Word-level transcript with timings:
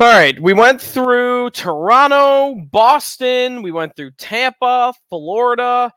All 0.00 0.06
right, 0.06 0.40
we 0.40 0.54
went 0.54 0.80
through 0.80 1.50
Toronto, 1.50 2.54
Boston, 2.70 3.60
we 3.60 3.70
went 3.70 3.94
through 3.94 4.12
Tampa, 4.12 4.94
Florida, 5.10 5.92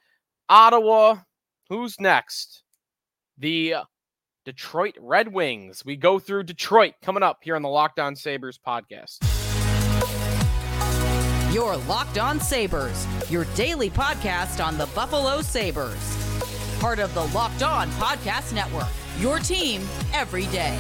Ottawa. 0.49 1.20
Who's 1.70 1.97
next? 2.02 2.63
The 3.38 3.76
uh, 3.76 3.84
Detroit 4.44 4.97
Red 5.00 5.29
Wings. 5.29 5.86
We 5.86 5.96
go 5.96 6.20
through 6.20 6.44
Detroit 6.44 6.96
coming 7.02 7.24
up 7.24 7.38
here 7.44 7.55
on 7.55 7.62
the 7.62 7.70
Locked 7.70 7.97
On 7.97 8.13
Sabres 8.13 8.59
podcast. 8.68 9.20
Your 11.54 11.77
Locked 11.77 12.17
On 12.17 12.41
Sabres, 12.41 13.07
your 13.31 13.45
daily 13.55 13.89
podcast 13.89 14.61
on 14.61 14.77
the 14.77 14.88
Buffalo 14.88 15.41
Sabres. 15.41 15.95
Part 16.81 16.99
of 16.99 17.13
the 17.13 17.23
Locked 17.27 17.63
On 17.63 17.89
Podcast 17.91 18.54
Network, 18.54 18.89
your 19.20 19.39
team 19.39 19.81
every 20.11 20.47
day. 20.47 20.77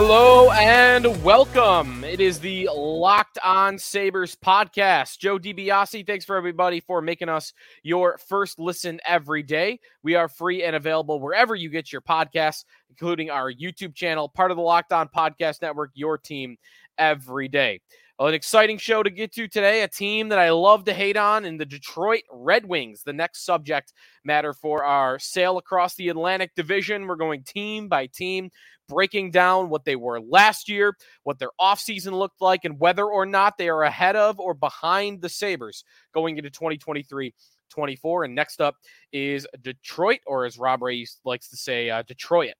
Hello 0.00 0.52
and 0.52 1.24
welcome. 1.24 2.04
It 2.04 2.20
is 2.20 2.38
the 2.38 2.68
Locked 2.72 3.36
On 3.44 3.76
Sabres 3.76 4.36
podcast. 4.36 5.18
Joe 5.18 5.40
DiBiase, 5.40 6.06
thanks 6.06 6.24
for 6.24 6.36
everybody 6.36 6.78
for 6.78 7.02
making 7.02 7.28
us 7.28 7.52
your 7.82 8.16
first 8.28 8.60
listen 8.60 9.00
every 9.04 9.42
day. 9.42 9.80
We 10.04 10.14
are 10.14 10.28
free 10.28 10.62
and 10.62 10.76
available 10.76 11.18
wherever 11.18 11.56
you 11.56 11.68
get 11.68 11.92
your 11.92 12.00
podcasts, 12.00 12.64
including 12.90 13.28
our 13.30 13.52
YouTube 13.52 13.96
channel, 13.96 14.28
part 14.28 14.52
of 14.52 14.56
the 14.56 14.62
Locked 14.62 14.92
On 14.92 15.08
Podcast 15.08 15.62
Network, 15.62 15.90
your 15.94 16.16
team 16.16 16.58
every 16.96 17.48
day. 17.48 17.80
An 18.20 18.34
exciting 18.34 18.78
show 18.78 19.04
to 19.04 19.10
get 19.10 19.32
to 19.34 19.46
today. 19.46 19.82
A 19.82 19.88
team 19.88 20.30
that 20.30 20.40
I 20.40 20.50
love 20.50 20.84
to 20.86 20.92
hate 20.92 21.16
on 21.16 21.44
in 21.44 21.56
the 21.56 21.64
Detroit 21.64 22.22
Red 22.32 22.66
Wings. 22.66 23.04
The 23.04 23.12
next 23.12 23.44
subject 23.44 23.92
matter 24.24 24.52
for 24.52 24.82
our 24.82 25.20
sail 25.20 25.56
across 25.56 25.94
the 25.94 26.08
Atlantic 26.08 26.50
Division. 26.56 27.06
We're 27.06 27.14
going 27.14 27.44
team 27.44 27.86
by 27.86 28.06
team, 28.06 28.50
breaking 28.88 29.30
down 29.30 29.70
what 29.70 29.84
they 29.84 29.94
were 29.94 30.20
last 30.20 30.68
year, 30.68 30.96
what 31.22 31.38
their 31.38 31.52
offseason 31.60 32.10
looked 32.10 32.40
like, 32.40 32.64
and 32.64 32.80
whether 32.80 33.06
or 33.06 33.24
not 33.24 33.56
they 33.56 33.68
are 33.68 33.84
ahead 33.84 34.16
of 34.16 34.40
or 34.40 34.52
behind 34.52 35.22
the 35.22 35.28
Sabres 35.28 35.84
going 36.12 36.38
into 36.38 36.50
2023 36.50 37.32
24. 37.70 38.24
And 38.24 38.34
next 38.34 38.60
up 38.60 38.74
is 39.12 39.46
Detroit, 39.62 40.20
or 40.26 40.44
as 40.44 40.58
Rob 40.58 40.82
Ray 40.82 41.06
likes 41.24 41.50
to 41.50 41.56
say, 41.56 41.88
uh, 41.88 42.02
Detroit. 42.02 42.54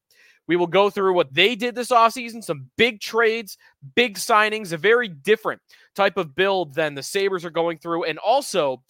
We 0.48 0.56
will 0.56 0.66
go 0.66 0.90
through 0.90 1.12
what 1.12 1.32
they 1.32 1.54
did 1.54 1.74
this 1.74 1.90
offseason, 1.90 2.42
some 2.42 2.70
big 2.76 3.00
trades, 3.00 3.56
big 3.94 4.16
signings, 4.16 4.72
a 4.72 4.76
very 4.76 5.08
different 5.08 5.60
type 5.94 6.16
of 6.16 6.34
build 6.34 6.74
than 6.74 6.94
the 6.94 7.02
Sabres 7.02 7.44
are 7.44 7.50
going 7.50 7.78
through, 7.78 8.04
and 8.04 8.18
also 8.18 8.82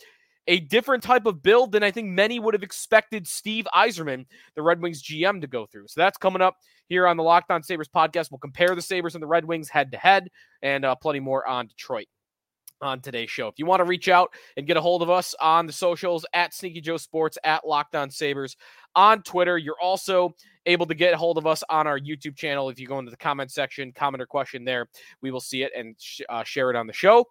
a 0.46 0.60
different 0.60 1.02
type 1.02 1.26
of 1.26 1.42
build 1.42 1.72
than 1.72 1.82
I 1.82 1.90
think 1.90 2.08
many 2.08 2.38
would 2.38 2.54
have 2.54 2.62
expected 2.62 3.26
Steve 3.28 3.66
Yzerman, 3.74 4.24
the 4.54 4.62
Red 4.62 4.80
Wings 4.80 5.02
GM, 5.02 5.42
to 5.42 5.46
go 5.46 5.66
through. 5.66 5.88
So 5.88 6.00
that's 6.00 6.16
coming 6.16 6.40
up 6.40 6.56
here 6.88 7.06
on 7.06 7.18
the 7.18 7.22
Locked 7.22 7.50
On 7.50 7.62
Sabres 7.62 7.88
podcast. 7.88 8.30
We'll 8.30 8.38
compare 8.38 8.74
the 8.74 8.80
Sabres 8.80 9.14
and 9.14 9.22
the 9.22 9.26
Red 9.26 9.44
Wings 9.44 9.68
head 9.68 9.92
to 9.92 9.98
head 9.98 10.28
and 10.62 10.86
uh, 10.86 10.94
plenty 10.94 11.20
more 11.20 11.46
on 11.46 11.66
Detroit 11.66 12.06
on 12.80 13.00
today's 13.00 13.30
show. 13.30 13.48
If 13.48 13.58
you 13.58 13.66
want 13.66 13.80
to 13.80 13.84
reach 13.84 14.08
out 14.08 14.30
and 14.56 14.66
get 14.66 14.76
a 14.76 14.80
hold 14.80 15.02
of 15.02 15.10
us 15.10 15.34
on 15.40 15.66
the 15.66 15.72
socials 15.72 16.24
at 16.32 16.54
Sneaky 16.54 16.80
Joe 16.80 16.96
Sports, 16.96 17.38
at 17.44 17.66
Locked 17.66 17.94
On 17.94 18.10
Sabres 18.10 18.56
on 18.94 19.22
Twitter, 19.22 19.58
you're 19.58 19.80
also 19.80 20.34
able 20.66 20.86
to 20.86 20.94
get 20.94 21.14
a 21.14 21.16
hold 21.16 21.38
of 21.38 21.46
us 21.46 21.64
on 21.70 21.86
our 21.86 21.98
YouTube 21.98 22.36
channel. 22.36 22.68
If 22.68 22.78
you 22.78 22.86
go 22.86 22.98
into 22.98 23.10
the 23.10 23.16
comment 23.16 23.50
section, 23.50 23.92
comment 23.92 24.22
or 24.22 24.26
question 24.26 24.64
there, 24.64 24.88
we 25.22 25.30
will 25.30 25.40
see 25.40 25.62
it 25.62 25.72
and 25.76 25.96
sh- 25.98 26.20
uh, 26.28 26.44
share 26.44 26.70
it 26.70 26.76
on 26.76 26.86
the 26.86 26.92
show. 26.92 27.26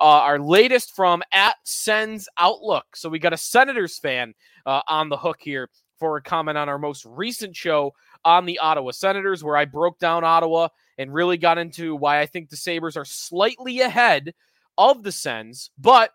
Uh, 0.00 0.04
our 0.04 0.38
latest 0.38 0.94
from 0.94 1.22
at 1.32 1.56
Sens 1.64 2.28
Outlook. 2.38 2.84
So 2.94 3.08
we 3.08 3.18
got 3.18 3.32
a 3.32 3.38
Senators 3.38 3.98
fan 3.98 4.34
uh, 4.66 4.82
on 4.88 5.08
the 5.08 5.16
hook 5.16 5.38
here 5.40 5.70
for 5.98 6.16
a 6.16 6.22
comment 6.22 6.58
on 6.58 6.68
our 6.68 6.78
most 6.78 7.04
recent 7.06 7.54
show 7.54 7.92
on 8.24 8.44
the 8.44 8.58
Ottawa 8.58 8.90
Senators, 8.90 9.42
where 9.42 9.56
I 9.56 9.64
broke 9.64 9.98
down 9.98 10.24
Ottawa 10.24 10.68
and 10.98 11.12
really 11.12 11.36
got 11.36 11.58
into 11.58 11.96
why 11.96 12.20
I 12.20 12.26
think 12.26 12.50
the 12.50 12.56
Sabres 12.56 12.96
are 12.96 13.04
slightly 13.04 13.80
ahead 13.80 14.34
of 14.78 15.02
the 15.02 15.12
Sens, 15.12 15.70
but 15.78 16.10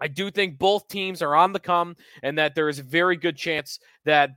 I 0.00 0.08
do 0.08 0.30
think 0.30 0.58
both 0.58 0.88
teams 0.88 1.22
are 1.22 1.34
on 1.34 1.52
the 1.52 1.60
come 1.60 1.96
and 2.22 2.38
that 2.38 2.54
there 2.54 2.68
is 2.68 2.78
a 2.78 2.84
very 2.84 3.16
good 3.16 3.36
chance 3.36 3.78
that 4.04 4.30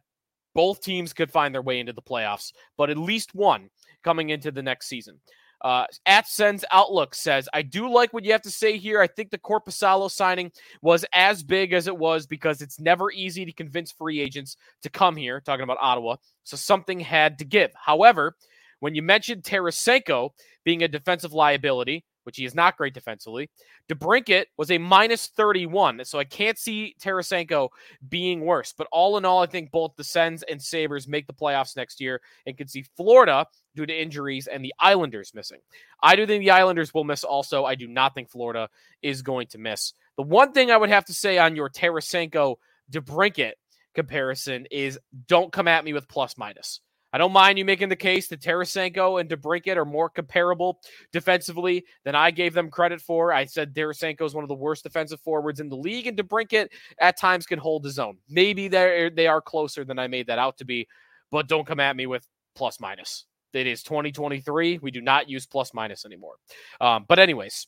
both 0.53 0.81
teams 0.81 1.13
could 1.13 1.31
find 1.31 1.53
their 1.53 1.61
way 1.61 1.79
into 1.79 1.93
the 1.93 2.01
playoffs, 2.01 2.51
but 2.77 2.89
at 2.89 2.97
least 2.97 3.33
one 3.33 3.69
coming 4.03 4.29
into 4.29 4.51
the 4.51 4.61
next 4.61 4.87
season. 4.87 5.19
Uh, 5.63 5.85
at 6.05 6.27
Sens 6.27 6.65
Outlook 6.71 7.15
says, 7.15 7.47
I 7.53 7.61
do 7.61 7.89
like 7.89 8.11
what 8.11 8.25
you 8.25 8.33
have 8.33 8.41
to 8.41 8.51
say 8.51 8.77
here. 8.77 8.99
I 8.99 9.07
think 9.07 9.31
the 9.31 9.37
Korpisalo 9.37 10.11
signing 10.11 10.51
was 10.81 11.05
as 11.13 11.41
big 11.41 11.71
as 11.71 11.87
it 11.87 11.97
was 11.97 12.27
because 12.27 12.61
it's 12.61 12.81
never 12.81 13.11
easy 13.11 13.45
to 13.45 13.53
convince 13.53 13.89
free 13.89 14.19
agents 14.19 14.57
to 14.81 14.89
come 14.89 15.15
here, 15.15 15.39
talking 15.39 15.63
about 15.63 15.77
Ottawa. 15.79 16.17
So 16.43 16.57
something 16.57 16.99
had 16.99 17.39
to 17.39 17.45
give. 17.45 17.71
However, 17.75 18.35
when 18.81 18.93
you 18.93 19.01
mentioned 19.01 19.43
Tarasenko 19.43 20.31
being 20.65 20.83
a 20.83 20.89
defensive 20.89 21.31
liability, 21.31 22.03
which 22.23 22.37
he 22.37 22.45
is 22.45 22.55
not 22.55 22.77
great 22.77 22.93
defensively. 22.93 23.49
DeBrincat 23.89 24.45
was 24.57 24.71
a 24.71 24.77
minus 24.77 25.27
31, 25.27 26.05
so 26.05 26.19
I 26.19 26.23
can't 26.23 26.57
see 26.57 26.95
Tarasenko 27.01 27.69
being 28.09 28.41
worse. 28.41 28.73
But 28.77 28.87
all 28.91 29.17
in 29.17 29.25
all, 29.25 29.41
I 29.41 29.45
think 29.45 29.71
both 29.71 29.95
the 29.95 30.03
Sens 30.03 30.43
and 30.43 30.61
Sabres 30.61 31.07
make 31.07 31.27
the 31.27 31.33
playoffs 31.33 31.75
next 31.75 32.01
year 32.01 32.21
and 32.45 32.57
can 32.57 32.67
see 32.67 32.85
Florida 32.97 33.45
due 33.75 33.85
to 33.85 34.01
injuries 34.01 34.47
and 34.47 34.63
the 34.63 34.73
Islanders 34.79 35.33
missing. 35.33 35.59
I 36.01 36.15
do 36.15 36.25
think 36.25 36.43
the 36.43 36.51
Islanders 36.51 36.93
will 36.93 37.03
miss 37.03 37.23
also. 37.23 37.65
I 37.65 37.75
do 37.75 37.87
not 37.87 38.13
think 38.13 38.29
Florida 38.29 38.69
is 39.01 39.21
going 39.21 39.47
to 39.47 39.57
miss. 39.57 39.93
The 40.17 40.23
one 40.23 40.51
thing 40.51 40.71
I 40.71 40.77
would 40.77 40.89
have 40.89 41.05
to 41.05 41.13
say 41.13 41.37
on 41.37 41.55
your 41.55 41.69
Tarasenko 41.69 42.55
DeBrincat 42.91 43.53
comparison 43.95 44.65
is 44.71 44.99
don't 45.27 45.51
come 45.51 45.67
at 45.67 45.85
me 45.85 45.93
with 45.93 46.07
plus 46.07 46.37
minus. 46.37 46.81
I 47.13 47.19
don't 47.19 47.31
mind 47.31 47.59
you 47.59 47.65
making 47.65 47.89
the 47.89 47.95
case 47.95 48.27
that 48.29 48.41
Tarasenko 48.41 49.21
and 49.21 49.29
DeBrincat 49.29 49.77
are 49.77 49.85
more 49.85 50.09
comparable 50.09 50.79
defensively 51.11 51.85
than 52.03 52.15
I 52.15 52.31
gave 52.31 52.55
them 52.55 52.71
credit 52.71 52.99
for. 52.99 53.31
I 53.31 53.45
said 53.45 53.75
Tarasenko 53.75 54.23
is 54.23 54.33
one 54.33 54.43
of 54.43 54.47
the 54.47 54.55
worst 54.55 54.83
defensive 54.83 55.21
forwards 55.21 55.59
in 55.59 55.69
the 55.69 55.77
league, 55.77 56.07
and 56.07 56.17
DeBrincat 56.17 56.69
at 56.99 57.17
times 57.17 57.45
can 57.45 57.59
hold 57.59 57.85
his 57.85 57.99
own. 57.99 58.17
Maybe 58.27 58.67
they 58.67 59.11
they 59.13 59.27
are 59.27 59.41
closer 59.41 59.85
than 59.85 59.99
I 59.99 60.07
made 60.07 60.27
that 60.27 60.39
out 60.39 60.57
to 60.57 60.65
be, 60.65 60.87
but 61.29 61.47
don't 61.47 61.67
come 61.67 61.79
at 61.79 61.95
me 61.95 62.07
with 62.07 62.27
plus 62.55 62.79
minus. 62.79 63.25
It 63.53 63.67
is 63.67 63.83
2023. 63.83 64.79
We 64.79 64.89
do 64.89 65.01
not 65.01 65.29
use 65.29 65.45
plus 65.45 65.73
minus 65.75 66.05
anymore. 66.05 66.35
Um, 66.81 67.05
but 67.07 67.19
anyways, 67.19 67.67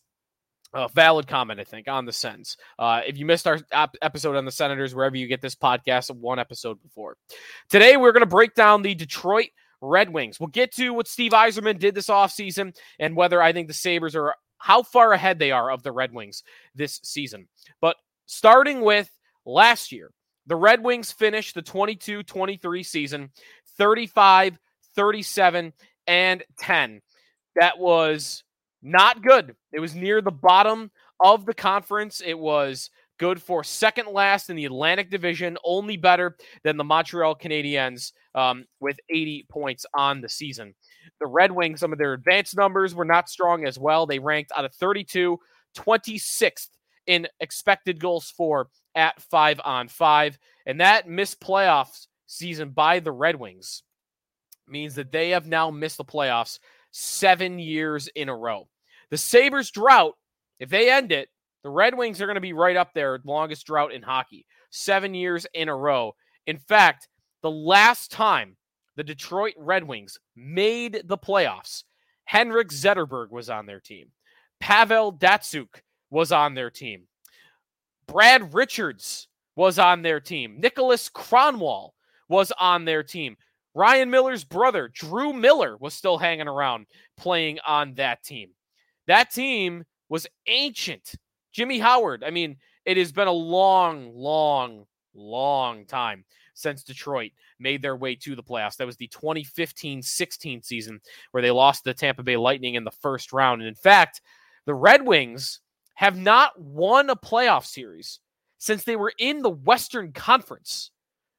a 0.73 0.89
valid 0.89 1.27
comment, 1.27 1.59
I 1.59 1.63
think, 1.63 1.87
on 1.87 2.05
the 2.05 2.13
Sens. 2.13 2.57
Uh, 2.77 3.01
if 3.05 3.17
you 3.17 3.25
missed 3.25 3.47
our 3.47 3.59
episode 4.01 4.35
on 4.35 4.45
the 4.45 4.51
Senators, 4.51 4.93
wherever 4.93 5.15
you 5.15 5.27
get 5.27 5.41
this 5.41 5.55
podcast, 5.55 6.13
one 6.15 6.39
episode 6.39 6.81
before. 6.81 7.17
Today, 7.69 7.97
we're 7.97 8.11
going 8.11 8.21
to 8.21 8.27
break 8.27 8.55
down 8.55 8.81
the 8.81 8.95
Detroit 8.95 9.49
Red 9.81 10.11
Wings. 10.11 10.39
We'll 10.39 10.47
get 10.47 10.73
to 10.75 10.91
what 10.91 11.07
Steve 11.07 11.31
Yzerman 11.31 11.79
did 11.79 11.95
this 11.95 12.07
offseason 12.07 12.75
and 12.99 13.15
whether 13.15 13.41
I 13.41 13.53
think 13.53 13.67
the 13.67 13.73
Sabres 13.73 14.15
are 14.15 14.35
how 14.57 14.83
far 14.83 15.13
ahead 15.13 15.37
they 15.39 15.51
are 15.51 15.69
of 15.69 15.83
the 15.83 15.91
Red 15.91 16.13
Wings 16.13 16.43
this 16.73 16.99
season. 17.03 17.47
But 17.81 17.97
starting 18.25 18.81
with 18.81 19.09
last 19.45 19.91
year, 19.91 20.11
the 20.47 20.55
Red 20.55 20.83
Wings 20.83 21.11
finished 21.11 21.55
the 21.55 21.61
22 21.61 22.23
23 22.23 22.83
season 22.83 23.29
35, 23.77 24.57
37, 24.95 25.73
and 26.07 26.43
10. 26.59 27.01
That 27.55 27.79
was 27.79 28.43
not 28.85 29.23
good. 29.23 29.56
It 29.73 29.79
was 29.79 29.96
near 29.96 30.22
the 30.22 30.31
bottom 30.31 30.91
of 31.19 31.46
the 31.46 31.56
conference. 31.56 32.22
It 32.23 32.38
was 32.38 32.91
good 33.18 33.41
for 33.41 33.63
second 33.63 34.09
last 34.09 34.50
in 34.50 34.56
the 34.56 34.66
Atlantic 34.66 35.09
Division, 35.09 35.57
only 35.63 35.97
better 35.97 36.38
than 36.63 36.78
the 36.78 36.84
Montreal 36.84 37.35
Canadiens 37.35 38.12
um, 38.35 38.66
with 38.79 38.97
80 39.09 39.47
points 39.50 39.85
on 39.95 40.22
the 40.22 40.29
season. 40.29 40.75
The 41.19 41.25
Red 41.25 41.51
Wings, 41.51 41.79
some 41.79 41.94
of 41.94 41.97
their 41.97 42.13
advanced 42.13 42.56
numbers 42.56 42.94
were 42.94 43.06
not 43.06 43.28
strong 43.28 43.66
as 43.66 43.79
well. 43.79 44.06
They 44.06 44.19
ranked 44.19 44.51
out 44.56 44.66
of 44.66 44.75
32, 44.75 45.40
26th 45.75 46.69
in 47.07 47.28
expected 47.40 48.00
goals 48.00 48.29
for 48.29 48.69
at 48.94 49.19
five 49.19 49.59
on 49.63 49.88
five. 49.88 50.38
And 50.68 50.79
that 50.79 51.09
missed 51.09 51.41
playoffs 51.41 52.07
season 52.27 52.69
by 52.69 53.00
the 53.00 53.12
Red 53.12 53.36
Wings 53.36 53.81
means 54.68 54.95
that 54.95 55.12
they 55.12 55.31
have 55.31 55.48
now 55.48 55.71
missed 55.71 55.98
the 55.98 56.06
playoffs 56.06 56.59
seven 56.92 57.59
years 57.59 58.07
in 58.15 58.30
a 58.30 58.36
row. 58.36 58.68
The 59.12 59.18
Sabres 59.18 59.72
drought, 59.72 60.13
if 60.60 60.69
they 60.69 60.90
end 60.90 61.12
it, 61.12 61.30
the 61.63 61.69
Red 61.69 61.98
Wings 61.98 62.22
are 62.22 62.28
going 62.28 62.36
to 62.36 62.42
be 62.42 62.54
right 62.54 62.75
up 62.75 62.94
there, 62.94 63.19
longest 63.24 63.66
drought 63.66 63.92
in 63.92 64.02
hockey, 64.02 64.46
seven 64.69 65.13
years 65.13 65.48
in 65.54 65.69
a 65.69 65.75
row. 65.75 66.16
In 66.46 66.57
fact, 66.57 67.07
the 67.42 67.52
last 67.52 68.12
time 68.12 68.56
the 68.96 69.04
Detroit 69.04 69.54
Red 69.57 69.84
Wings 69.84 70.18
made 70.36 71.02
the 71.06 71.18
playoffs, 71.18 71.84
Henrik 72.25 72.69
Zetterberg 72.69 73.31
was 73.31 73.50
on 73.50 73.66
their 73.66 73.80
team. 73.80 74.07
Pavel 74.60 75.13
Datsyuk 75.13 75.81
was 76.10 76.31
on 76.31 76.54
their 76.54 76.69
team. 76.69 77.04
Brad 78.07 78.54
Richards 78.54 79.28
was 79.56 79.80
on 79.80 80.02
their 80.02 80.19
team. 80.19 80.60
Niklas 80.62 81.12
Kronwall 81.12 81.92
was 82.30 82.52
on 82.60 82.86
their 82.86 83.04
team. 83.04 83.38
Ryan 83.74 84.10
Miller's 84.10 84.44
brother, 84.44 84.90
Drew 84.94 85.34
Miller, 85.34 85.78
was 85.78 85.94
still 85.94 86.18
hanging 86.18 86.48
around 86.48 86.86
playing 87.18 87.60
on 87.68 87.94
that 87.96 88.24
team. 88.24 88.52
That 89.07 89.31
team 89.31 89.84
was 90.10 90.28
ancient. 90.48 91.16
Jimmy 91.52 91.80
Howard. 91.80 92.24
I 92.24 92.31
mean, 92.31 92.57
it 92.86 92.98
has 92.98 93.12
been 93.12 93.28
a 93.28 93.31
long, 93.31 94.13
long, 94.13 94.86
long 95.13 95.86
time 95.86 96.25
since 96.54 96.84
Detroit 96.84 97.31
made 97.60 97.81
their 97.81 97.96
way 97.96 98.16
to 98.16 98.36
the 98.36 98.44
playoffs. 98.44 98.78
That 98.78 98.88
was 98.88 98.98
the 98.98 99.07
2015 99.07 100.02
16 100.02 100.63
season 100.63 101.00
where 101.31 101.42
they 101.42 101.52
lost 101.52 101.84
the 101.84 101.94
Tampa 101.94 102.24
Bay 102.24 102.38
Lightning 102.38 102.75
in 102.75 102.84
the 102.84 102.92
first 102.92 103.34
round. 103.34 103.62
And 103.62 103.68
in 103.68 103.75
fact, 103.75 104.22
the 104.66 104.74
Red 104.74 105.06
Wings 105.06 105.62
have 105.96 106.18
not 106.18 106.60
won 106.60 107.10
a 107.10 107.16
playoff 107.16 107.66
series 107.66 108.19
since 108.57 108.84
they 108.84 108.96
were 108.96 109.13
in 109.19 109.42
the 109.42 109.50
Western 109.50 110.12
Conference. 110.12 110.92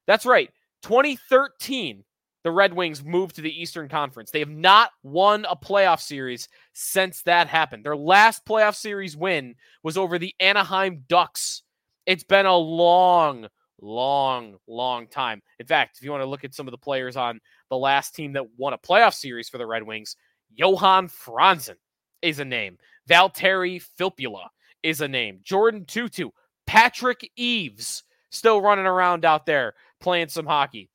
That's 0.07 0.27
right. 0.27 0.51
2013, 0.83 2.05
the 2.47 2.53
Red 2.53 2.75
Wings 2.75 3.05
moved 3.05 3.35
to 3.35 3.43
the 3.43 3.61
Eastern 3.61 3.89
Conference. 3.89 4.31
They 4.31 4.39
have 4.39 4.49
not 4.49 4.93
won 5.03 5.45
a 5.51 5.57
playoff 5.57 6.01
series 6.01 6.49
since 6.75 7.23
that 7.23 7.49
happened. 7.49 7.85
Their 7.85 7.97
last 7.97 8.47
playoff 8.47 8.77
series 8.77 9.17
win 9.17 9.57
was 9.83 9.99
over 9.99 10.17
the 10.17 10.33
Anaheim 10.39 11.03
Ducks. 11.09 11.63
It's 12.07 12.23
been 12.23 12.47
a 12.47 12.57
long, 12.57 13.49
long, 13.81 14.59
long 14.69 15.09
time. 15.09 15.43
In 15.59 15.67
fact, 15.67 15.99
if 15.99 16.05
you 16.05 16.13
want 16.13 16.23
to 16.23 16.29
look 16.29 16.45
at 16.45 16.55
some 16.55 16.69
of 16.69 16.71
the 16.71 16.79
players 16.79 17.17
on 17.17 17.41
the 17.69 17.77
last 17.77 18.15
team 18.15 18.33
that 18.35 18.47
won 18.57 18.75
a 18.75 18.79
playoff 18.79 19.15
series 19.15 19.49
for 19.49 19.59
the 19.59 19.67
Red 19.67 19.83
Wings, 19.83 20.15
Johan 20.55 21.09
Franzen 21.09 21.75
is 22.23 22.39
a 22.39 22.45
name. 22.45 22.79
Valtteri 23.11 23.85
Filppula 23.99 24.47
is 24.85 25.01
a 25.01 25.09
name. 25.09 25.41
Jordin 25.43 25.85
Tootoo, 25.85 26.31
Patrick 26.65 27.29
Eaves, 27.35 28.05
still 28.31 28.61
running 28.61 28.87
around 28.87 29.25
out 29.25 29.47
there 29.47 29.75
playing 30.01 30.29
some 30.29 30.47
hockey. 30.47 30.89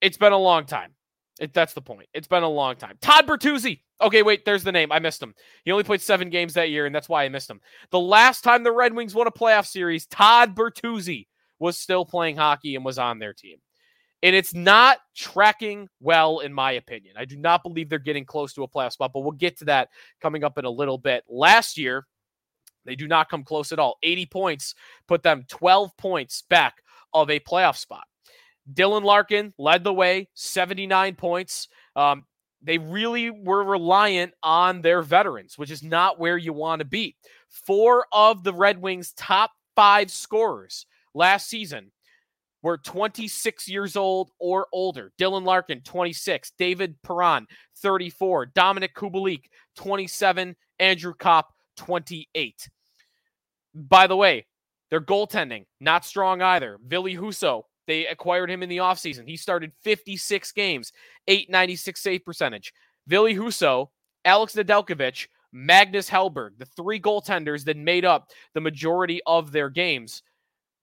It's 0.00 0.16
been 0.16 0.32
a 0.32 0.38
long 0.38 0.66
time. 0.66 0.94
It, 1.40 1.54
that's 1.54 1.72
the 1.72 1.80
point. 1.80 2.08
It's 2.12 2.28
been 2.28 2.42
a 2.42 2.48
long 2.48 2.76
time. 2.76 2.98
Todd 3.00 3.26
Bertuzzi. 3.26 3.80
Okay, 4.00 4.22
wait, 4.22 4.44
there's 4.44 4.64
the 4.64 4.72
name. 4.72 4.92
I 4.92 4.98
missed 4.98 5.22
him. 5.22 5.34
He 5.64 5.72
only 5.72 5.84
played 5.84 6.00
seven 6.00 6.30
games 6.30 6.54
that 6.54 6.70
year, 6.70 6.86
and 6.86 6.94
that's 6.94 7.08
why 7.08 7.24
I 7.24 7.28
missed 7.28 7.50
him. 7.50 7.60
The 7.90 8.00
last 8.00 8.42
time 8.42 8.62
the 8.62 8.72
Red 8.72 8.94
Wings 8.94 9.14
won 9.14 9.26
a 9.26 9.30
playoff 9.30 9.66
series, 9.66 10.06
Todd 10.06 10.54
Bertuzzi 10.54 11.26
was 11.58 11.78
still 11.78 12.04
playing 12.04 12.36
hockey 12.36 12.76
and 12.76 12.84
was 12.84 12.98
on 12.98 13.18
their 13.18 13.32
team. 13.32 13.58
And 14.22 14.36
it's 14.36 14.54
not 14.54 14.98
tracking 15.16 15.88
well, 16.00 16.40
in 16.40 16.52
my 16.52 16.72
opinion. 16.72 17.14
I 17.16 17.24
do 17.24 17.36
not 17.36 17.62
believe 17.62 17.88
they're 17.88 17.98
getting 17.98 18.26
close 18.26 18.52
to 18.54 18.62
a 18.62 18.68
playoff 18.68 18.92
spot, 18.92 19.12
but 19.14 19.20
we'll 19.20 19.32
get 19.32 19.58
to 19.58 19.64
that 19.66 19.88
coming 20.20 20.44
up 20.44 20.58
in 20.58 20.66
a 20.66 20.70
little 20.70 20.98
bit. 20.98 21.24
Last 21.28 21.78
year, 21.78 22.06
they 22.84 22.96
do 22.96 23.08
not 23.08 23.30
come 23.30 23.44
close 23.44 23.72
at 23.72 23.78
all. 23.78 23.96
80 24.02 24.26
points 24.26 24.74
put 25.08 25.22
them 25.22 25.44
12 25.48 25.96
points 25.96 26.42
back 26.50 26.82
of 27.14 27.30
a 27.30 27.40
playoff 27.40 27.76
spot. 27.76 28.04
Dylan 28.72 29.04
Larkin 29.04 29.52
led 29.58 29.84
the 29.84 29.94
way, 29.94 30.28
79 30.34 31.14
points. 31.16 31.68
Um, 31.96 32.24
they 32.62 32.78
really 32.78 33.30
were 33.30 33.64
reliant 33.64 34.32
on 34.42 34.82
their 34.82 35.02
veterans, 35.02 35.56
which 35.56 35.70
is 35.70 35.82
not 35.82 36.18
where 36.18 36.36
you 36.36 36.52
want 36.52 36.80
to 36.80 36.84
be. 36.84 37.16
Four 37.48 38.06
of 38.12 38.44
the 38.44 38.52
Red 38.52 38.80
Wings' 38.80 39.12
top 39.14 39.50
five 39.74 40.10
scorers 40.10 40.86
last 41.14 41.48
season 41.48 41.90
were 42.62 42.76
26 42.76 43.68
years 43.68 43.96
old 43.96 44.30
or 44.38 44.66
older. 44.72 45.12
Dylan 45.18 45.44
Larkin, 45.44 45.80
26. 45.80 46.52
David 46.58 46.96
Perron, 47.02 47.46
34. 47.78 48.48
Dominik 48.48 48.92
Kubalik, 48.94 49.44
27. 49.76 50.54
Andrew 50.78 51.14
Copp, 51.14 51.54
28. 51.76 52.68
By 53.74 54.06
the 54.06 54.16
way, 54.16 54.46
their 54.90 55.00
goaltending, 55.00 55.64
not 55.80 56.04
strong 56.04 56.42
either. 56.42 56.78
Ville 56.84 57.04
Husso, 57.04 57.62
they 57.86 58.06
acquired 58.06 58.50
him 58.50 58.62
in 58.62 58.68
the 58.68 58.78
offseason. 58.78 59.26
He 59.26 59.36
started 59.36 59.72
56 59.82 60.52
games, 60.52 60.92
896 61.26 62.00
save 62.00 62.24
percentage. 62.24 62.72
Ville 63.06 63.24
Husso, 63.24 63.88
Alex 64.24 64.54
Nedeljkovic, 64.54 65.26
Magnus 65.52 66.08
Hellberg, 66.08 66.58
the 66.58 66.66
three 66.66 67.00
goaltenders 67.00 67.64
that 67.64 67.76
made 67.76 68.04
up 68.04 68.30
the 68.54 68.60
majority 68.60 69.20
of 69.26 69.50
their 69.52 69.68
games. 69.68 70.22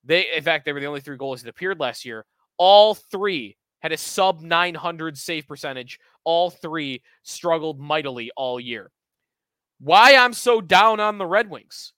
They, 0.04 0.28
in 0.36 0.44
fact, 0.44 0.66
they 0.66 0.74
were 0.74 0.80
the 0.80 0.88
only 0.88 1.02
three 1.02 1.18
goalies 1.18 1.42
that 1.44 1.50
appeared 1.50 1.80
last 1.80 2.06
year. 2.06 2.26
All 2.58 2.96
three 2.96 3.58
had 3.80 3.92
a 3.92 3.98
sub 3.98 4.42
900 4.42 5.18
save 5.18 5.48
percentage. 5.48 6.00
All 6.24 6.50
three 6.50 7.04
struggled 7.24 7.80
mightily 7.80 8.32
all 8.36 8.60
year. 8.60 8.92
Why 9.80 10.16
I'm 10.16 10.34
so 10.34 10.60
down 10.60 11.00
on 11.00 11.18
the 11.18 11.26
Red 11.26 11.50
Wings? 11.50 11.94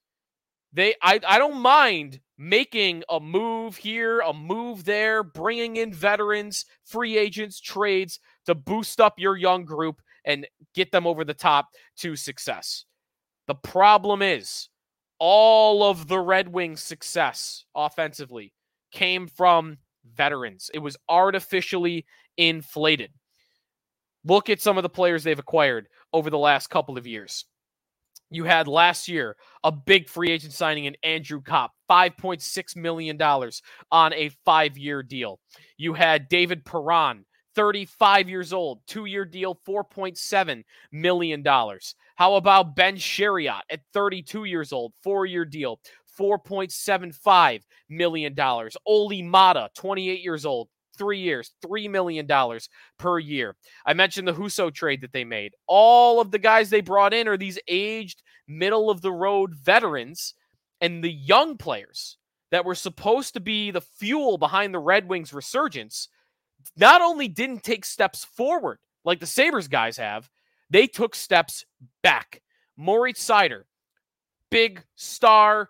They, 0.71 0.95
I, 1.01 1.19
I 1.27 1.37
don't 1.39 1.59
mind 1.59 2.19
making 2.37 3.03
a 3.09 3.19
move 3.19 3.75
here, 3.75 4.19
a 4.21 4.33
move 4.33 4.85
there, 4.85 5.23
bringing 5.23 5.77
in 5.77 5.93
veterans, 5.93 6.65
free 6.85 7.17
agents, 7.17 7.59
trades 7.59 8.19
to 8.45 8.55
boost 8.55 9.01
up 9.01 9.15
your 9.17 9.35
young 9.35 9.65
group 9.65 10.01
and 10.25 10.47
get 10.75 10.91
them 10.91 11.07
over 11.07 11.23
the 11.23 11.33
top 11.33 11.69
to 11.97 12.15
success. 12.15 12.85
The 13.47 13.55
problem 13.55 14.21
is 14.21 14.69
all 15.17 15.83
of 15.83 16.07
the 16.07 16.19
Red 16.19 16.47
Wings' 16.47 16.81
success 16.81 17.65
offensively 17.75 18.53
came 18.91 19.27
from 19.27 19.77
veterans. 20.15 20.69
It 20.73 20.79
was 20.79 20.97
artificially 21.09 22.05
inflated. 22.37 23.11
Look 24.23 24.49
at 24.49 24.61
some 24.61 24.77
of 24.77 24.83
the 24.83 24.89
players 24.89 25.23
they've 25.23 25.37
acquired 25.37 25.87
over 26.13 26.29
the 26.29 26.37
last 26.37 26.67
couple 26.67 26.97
of 26.97 27.07
years. 27.07 27.45
You 28.29 28.43
had 28.43 28.67
last 28.67 29.07
year 29.07 29.35
a 29.63 29.71
big 29.71 30.07
free 30.07 30.31
agent 30.31 30.53
signing 30.53 30.85
in 30.85 30.95
Andrew 31.03 31.41
Copp, 31.41 31.71
$5.6 31.89 32.75
million 32.75 33.19
on 33.91 34.13
a 34.13 34.29
five 34.45 34.77
year 34.77 35.01
deal. 35.01 35.39
You 35.77 35.93
had 35.93 36.29
David 36.29 36.63
Perron, 36.63 37.25
35 37.55 38.29
years 38.29 38.53
old, 38.53 38.81
two 38.87 39.05
year 39.05 39.25
deal, 39.25 39.59
$4.7 39.67 40.63
million. 40.91 41.43
How 42.15 42.35
about 42.35 42.75
Ben 42.75 42.97
Chiarot 42.97 43.61
at 43.69 43.81
32 43.93 44.45
years 44.45 44.71
old, 44.71 44.93
four 45.03 45.25
year 45.25 45.45
deal, 45.45 45.79
$4.75 46.19 47.61
million. 47.89 48.35
Olli 48.85 49.21
Maatta, 49.23 49.69
28 49.75 50.21
years 50.21 50.45
old, 50.45 50.69
three 50.99 51.19
years, 51.19 51.51
$3 51.65 51.89
million 51.89 52.27
per 52.99 53.17
year. 53.17 53.55
I 53.85 53.93
mentioned 53.93 54.27
the 54.27 54.33
Husso 54.33 54.71
trade 54.71 55.01
that 55.01 55.13
they 55.13 55.23
made. 55.23 55.53
All 55.65 56.21
of 56.21 56.29
the 56.29 56.37
guys 56.37 56.69
they 56.69 56.81
brought 56.81 57.13
in 57.13 57.27
are 57.27 57.37
these 57.37 57.57
aged, 57.67 58.21
middle 58.47 58.91
of 58.91 59.01
the 59.01 59.11
road 59.11 59.55
veterans 59.55 60.35
and 60.81 61.03
the 61.03 61.11
young 61.11 61.57
players 61.57 62.17
that 62.51 62.65
were 62.65 62.75
supposed 62.75 63.33
to 63.33 63.39
be 63.39 63.71
the 63.71 63.81
fuel 63.81 64.37
behind 64.37 64.73
the 64.73 64.79
Red 64.79 65.07
Wings 65.07 65.33
resurgence 65.33 66.09
not 66.77 67.01
only 67.01 67.27
didn't 67.27 67.63
take 67.63 67.85
steps 67.85 68.23
forward 68.23 68.79
like 69.05 69.19
the 69.19 69.25
Sabres 69.25 69.67
guys 69.67 69.97
have, 69.97 70.29
they 70.69 70.87
took 70.87 71.15
steps 71.15 71.65
back. 72.03 72.41
Moritz 72.77 73.25
Seider, 73.25 73.63
big 74.49 74.83
star, 74.95 75.69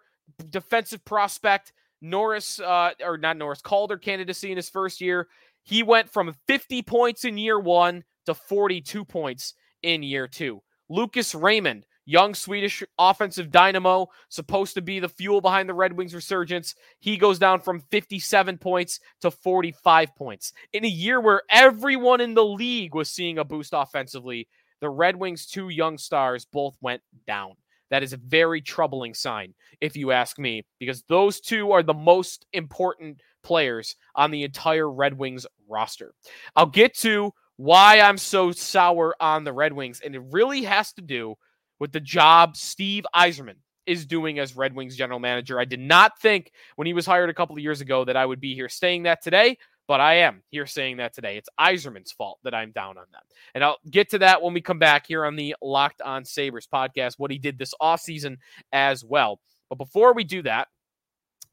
defensive 0.50 1.04
prospect, 1.06 1.74
Norris, 2.02 2.60
uh, 2.60 2.92
or 3.04 3.18
not 3.18 3.38
Norris, 3.38 3.62
Calder 3.62 3.98
candidacy 3.98 4.52
in 4.52 4.58
his 4.58 4.70
first 4.70 5.02
year. 5.02 5.28
He 5.64 5.84
went 5.84 6.10
from 6.10 6.36
50 6.48 6.82
points 6.84 7.26
in 7.26 7.38
year 7.38 7.60
one 7.60 8.04
to 8.26 8.34
42 8.34 9.06
points 9.06 9.54
in 9.84 10.04
year 10.04 10.28
two. 10.28 10.62
Lucas 10.90 11.36
Raymond, 11.36 11.86
young 12.06 12.34
Swedish 12.34 12.84
offensive 12.98 13.52
dynamo, 13.52 14.08
supposed 14.30 14.74
to 14.74 14.82
be 14.82 15.00
the 15.00 15.10
fuel 15.10 15.42
behind 15.42 15.70
the 15.70 15.74
Red 15.74 15.94
Wings 15.94 16.16
resurgence. 16.16 16.74
He 17.00 17.18
goes 17.18 17.38
down 17.38 17.60
from 17.60 17.82
57 17.92 18.58
points 18.58 19.00
to 19.22 19.30
45 19.30 20.16
points. 20.16 20.54
In 20.74 20.86
a 20.86 20.90
year 20.90 21.22
where 21.22 21.44
everyone 21.52 22.22
in 22.22 22.34
the 22.34 22.46
league 22.46 22.96
was 22.96 23.12
seeing 23.12 23.38
a 23.38 23.44
boost 23.44 23.74
offensively, 23.74 24.48
the 24.82 24.90
Red 24.90 25.18
Wings' 25.18 25.46
two 25.46 25.70
young 25.70 25.98
stars 25.98 26.46
both 26.46 26.78
went 26.82 27.02
down. 27.28 27.54
That 27.90 28.04
is 28.04 28.14
a 28.14 28.18
very 28.18 28.62
troubling 28.62 29.14
sign, 29.14 29.54
if 29.82 29.96
you 29.96 30.12
ask 30.12 30.38
me, 30.38 30.66
because 30.80 31.04
those 31.04 31.40
two 31.40 31.72
are 31.72 31.84
the 31.84 31.94
most 31.94 32.46
important 32.54 33.22
players 33.44 33.96
on 34.16 34.32
the 34.32 34.44
entire 34.44 34.90
Red 34.90 35.18
Wings 35.18 35.46
roster. 35.68 36.14
I'll 36.56 36.66
get 36.66 36.94
to 37.00 37.34
why 37.58 38.00
I'm 38.00 38.18
so 38.18 38.52
sour 38.52 39.16
on 39.20 39.44
the 39.44 39.54
Red 39.54 39.74
Wings, 39.74 40.02
and 40.04 40.16
it 40.16 40.22
really 40.32 40.64
has 40.64 40.94
to 40.94 41.02
do 41.02 41.36
with 41.80 41.92
the 41.92 42.00
job 42.00 42.56
Steve 42.56 43.06
Yzerman 43.16 43.56
is 43.86 44.06
doing 44.06 44.38
as 44.38 44.56
Red 44.56 44.76
Wings 44.76 44.96
general 44.96 45.20
manager. 45.20 45.60
I 45.60 45.66
did 45.66 45.80
not 45.80 46.20
think 46.22 46.52
when 46.76 46.86
he 46.86 46.94
was 46.94 47.06
hired 47.06 47.30
a 47.30 47.34
couple 47.34 47.56
of 47.56 47.64
years 47.64 47.82
ago 47.82 48.06
that 48.06 48.16
I 48.16 48.26
would 48.26 48.40
be 48.40 48.54
here 48.54 48.70
saying 48.70 49.04
that 49.04 49.24
today, 49.24 49.58
but 49.90 50.00
I 50.00 50.18
am 50.18 50.44
here 50.52 50.68
saying 50.68 50.98
that 50.98 51.16
today. 51.16 51.36
It's 51.36 51.50
Yzerman's 51.60 52.12
fault 52.12 52.38
that 52.44 52.54
I'm 52.54 52.70
down 52.72 53.00
on 53.00 53.06
them. 53.12 53.24
And 53.56 53.64
I'll 53.64 53.80
get 53.90 54.12
to 54.12 54.20
that 54.20 54.40
when 54.40 54.54
we 54.54 54.62
come 54.62 54.78
back 54.78 55.08
here 55.08 55.26
on 55.26 55.36
the 55.36 55.56
Locked 55.64 56.04
On 56.04 56.24
Sabres 56.24 56.68
podcast, 56.72 57.16
what 57.18 57.32
he 57.32 57.40
did 57.40 57.58
this 57.58 57.74
offseason 57.82 58.38
as 58.72 59.04
well. 59.04 59.40
But 59.68 59.80
before 59.80 60.14
we 60.14 60.24
do 60.24 60.44
that, 60.44 60.68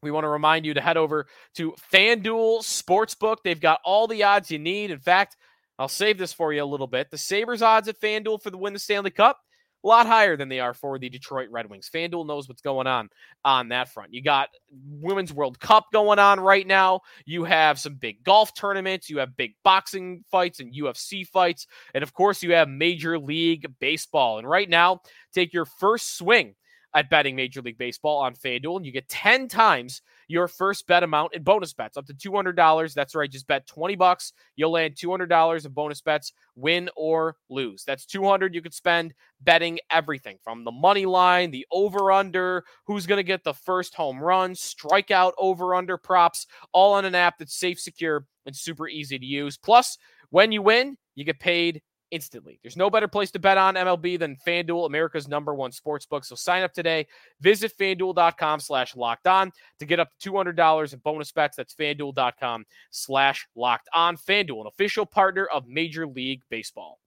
we 0.03 0.11
want 0.11 0.25
to 0.25 0.29
remind 0.29 0.67
you 0.67 0.75
to 0.75 0.81
head 0.81 0.97
over 0.97 1.25
to 1.55 1.73
FanDuel 1.91 2.59
Sportsbook. 2.59 3.37
They've 3.43 3.59
got 3.59 3.79
all 3.83 4.05
the 4.05 4.21
odds 4.21 4.51
you 4.51 4.59
need. 4.59 4.91
In 4.91 4.99
fact, 4.99 5.35
I'll 5.79 5.87
save 5.87 6.19
this 6.19 6.31
for 6.31 6.53
you 6.53 6.63
a 6.63 6.65
little 6.65 6.85
bit. 6.85 7.09
The 7.09 7.17
Sabres 7.17 7.63
odds 7.63 7.87
at 7.87 7.99
FanDuel 7.99 8.43
for 8.43 8.51
the 8.51 8.57
win 8.59 8.73
the 8.73 8.79
Stanley 8.79 9.09
Cup 9.09 9.39
a 9.83 9.87
lot 9.87 10.07
higher 10.07 10.35
than 10.35 10.49
they 10.49 10.59
are 10.59 10.73
for 10.73 10.97
the 10.97 11.09
Detroit 11.09 11.49
Red 11.49 11.69
Wings. 11.69 11.89
FanDuel 11.93 12.27
knows 12.27 12.47
what's 12.47 12.61
going 12.61 12.87
on 12.87 13.09
on 13.45 13.69
that 13.69 13.89
front. 13.89 14.13
You 14.13 14.21
got 14.21 14.49
Women's 14.89 15.33
World 15.33 15.59
Cup 15.59 15.85
going 15.93 16.19
on 16.19 16.39
right 16.39 16.65
now. 16.65 17.01
You 17.25 17.43
have 17.43 17.79
some 17.79 17.95
big 17.95 18.23
golf 18.23 18.53
tournaments. 18.53 19.09
You 19.09 19.19
have 19.19 19.37
big 19.37 19.53
boxing 19.63 20.23
fights 20.31 20.59
and 20.59 20.73
UFC 20.73 21.25
fights. 21.27 21.67
And 21.93 22.03
of 22.03 22.13
course, 22.13 22.43
you 22.43 22.53
have 22.53 22.69
Major 22.69 23.19
League 23.19 23.67
Baseball. 23.79 24.39
And 24.39 24.49
right 24.49 24.69
now, 24.69 25.01
take 25.33 25.53
your 25.53 25.65
first 25.65 26.17
swing 26.17 26.55
at 26.97 27.11
betting 27.11 27.35
Major 27.35 27.61
League 27.61 27.77
Baseball 27.77 28.17
on 28.17 28.33
FanDuel, 28.33 28.77
and 28.77 28.85
you 28.85 28.91
get 28.91 29.07
10 29.07 29.47
times 29.47 30.01
your 30.27 30.47
first 30.47 30.87
bet 30.87 31.03
amount 31.03 31.35
in 31.35 31.43
bonus 31.43 31.71
bets 31.71 31.95
up 31.95 32.07
to 32.07 32.13
$200. 32.15 32.93
That's 32.95 33.13
right, 33.13 33.29
just 33.29 33.45
bet 33.45 33.67
20 33.67 33.95
bucks. 33.95 34.33
You'll 34.55 34.71
land 34.71 34.95
$200 34.95 35.63
in 35.63 35.71
bonus 35.73 36.01
bets, 36.01 36.33
win 36.55 36.89
or 36.95 37.35
lose. 37.51 37.83
That's 37.83 38.07
200 38.07 38.55
you 38.55 38.63
could 38.63 38.73
spend 38.73 39.13
betting 39.41 39.77
everything 39.91 40.39
from 40.43 40.63
the 40.63 40.71
money 40.71 41.05
line, 41.05 41.51
the 41.51 41.67
over 41.71 42.11
under, 42.11 42.65
who's 42.87 43.05
going 43.05 43.17
to 43.17 43.23
get 43.23 43.43
the 43.43 43.53
first 43.53 43.93
home 43.93 44.19
run, 44.19 44.53
strikeout 44.53 45.33
over 45.37 45.75
under 45.75 45.97
props, 45.97 46.47
all 46.73 46.93
on 46.93 47.05
an 47.05 47.13
app 47.13 47.37
that's 47.37 47.53
safe, 47.53 47.79
secure, 47.79 48.25
and 48.47 48.55
super 48.55 48.87
easy 48.87 49.19
to 49.19 49.25
use. 49.25 49.55
Plus, 49.55 49.99
when 50.31 50.51
you 50.51 50.63
win, 50.63 50.97
you 51.13 51.23
get 51.23 51.39
paid 51.39 51.83
instantly. 52.11 52.59
There's 52.61 52.77
no 52.77 52.89
better 52.89 53.07
place 53.07 53.31
to 53.31 53.39
bet 53.39 53.57
on 53.57 53.75
MLB 53.75 54.19
than 54.19 54.37
FanDuel, 54.45 54.85
America's 54.85 55.27
number 55.27 55.53
one 55.53 55.71
sports 55.71 56.05
book. 56.05 56.23
So 56.23 56.35
sign 56.35 56.63
up 56.63 56.73
today. 56.73 57.07
Visit 57.41 57.73
fanduel.com 57.77 58.59
slash 58.59 58.95
locked 58.95 59.27
on 59.27 59.51
to 59.79 59.85
get 59.85 59.99
up 59.99 60.09
to 60.19 60.31
$200 60.31 60.93
in 60.93 60.99
bonus 60.99 61.31
bets. 61.31 61.57
That's 61.57 61.73
fanduel.com 61.73 62.65
slash 62.91 63.47
locked 63.55 63.89
on. 63.93 64.17
FanDuel, 64.17 64.61
an 64.61 64.67
official 64.67 65.05
partner 65.05 65.45
of 65.45 65.67
Major 65.67 66.07
League 66.07 66.41
Baseball. 66.49 66.99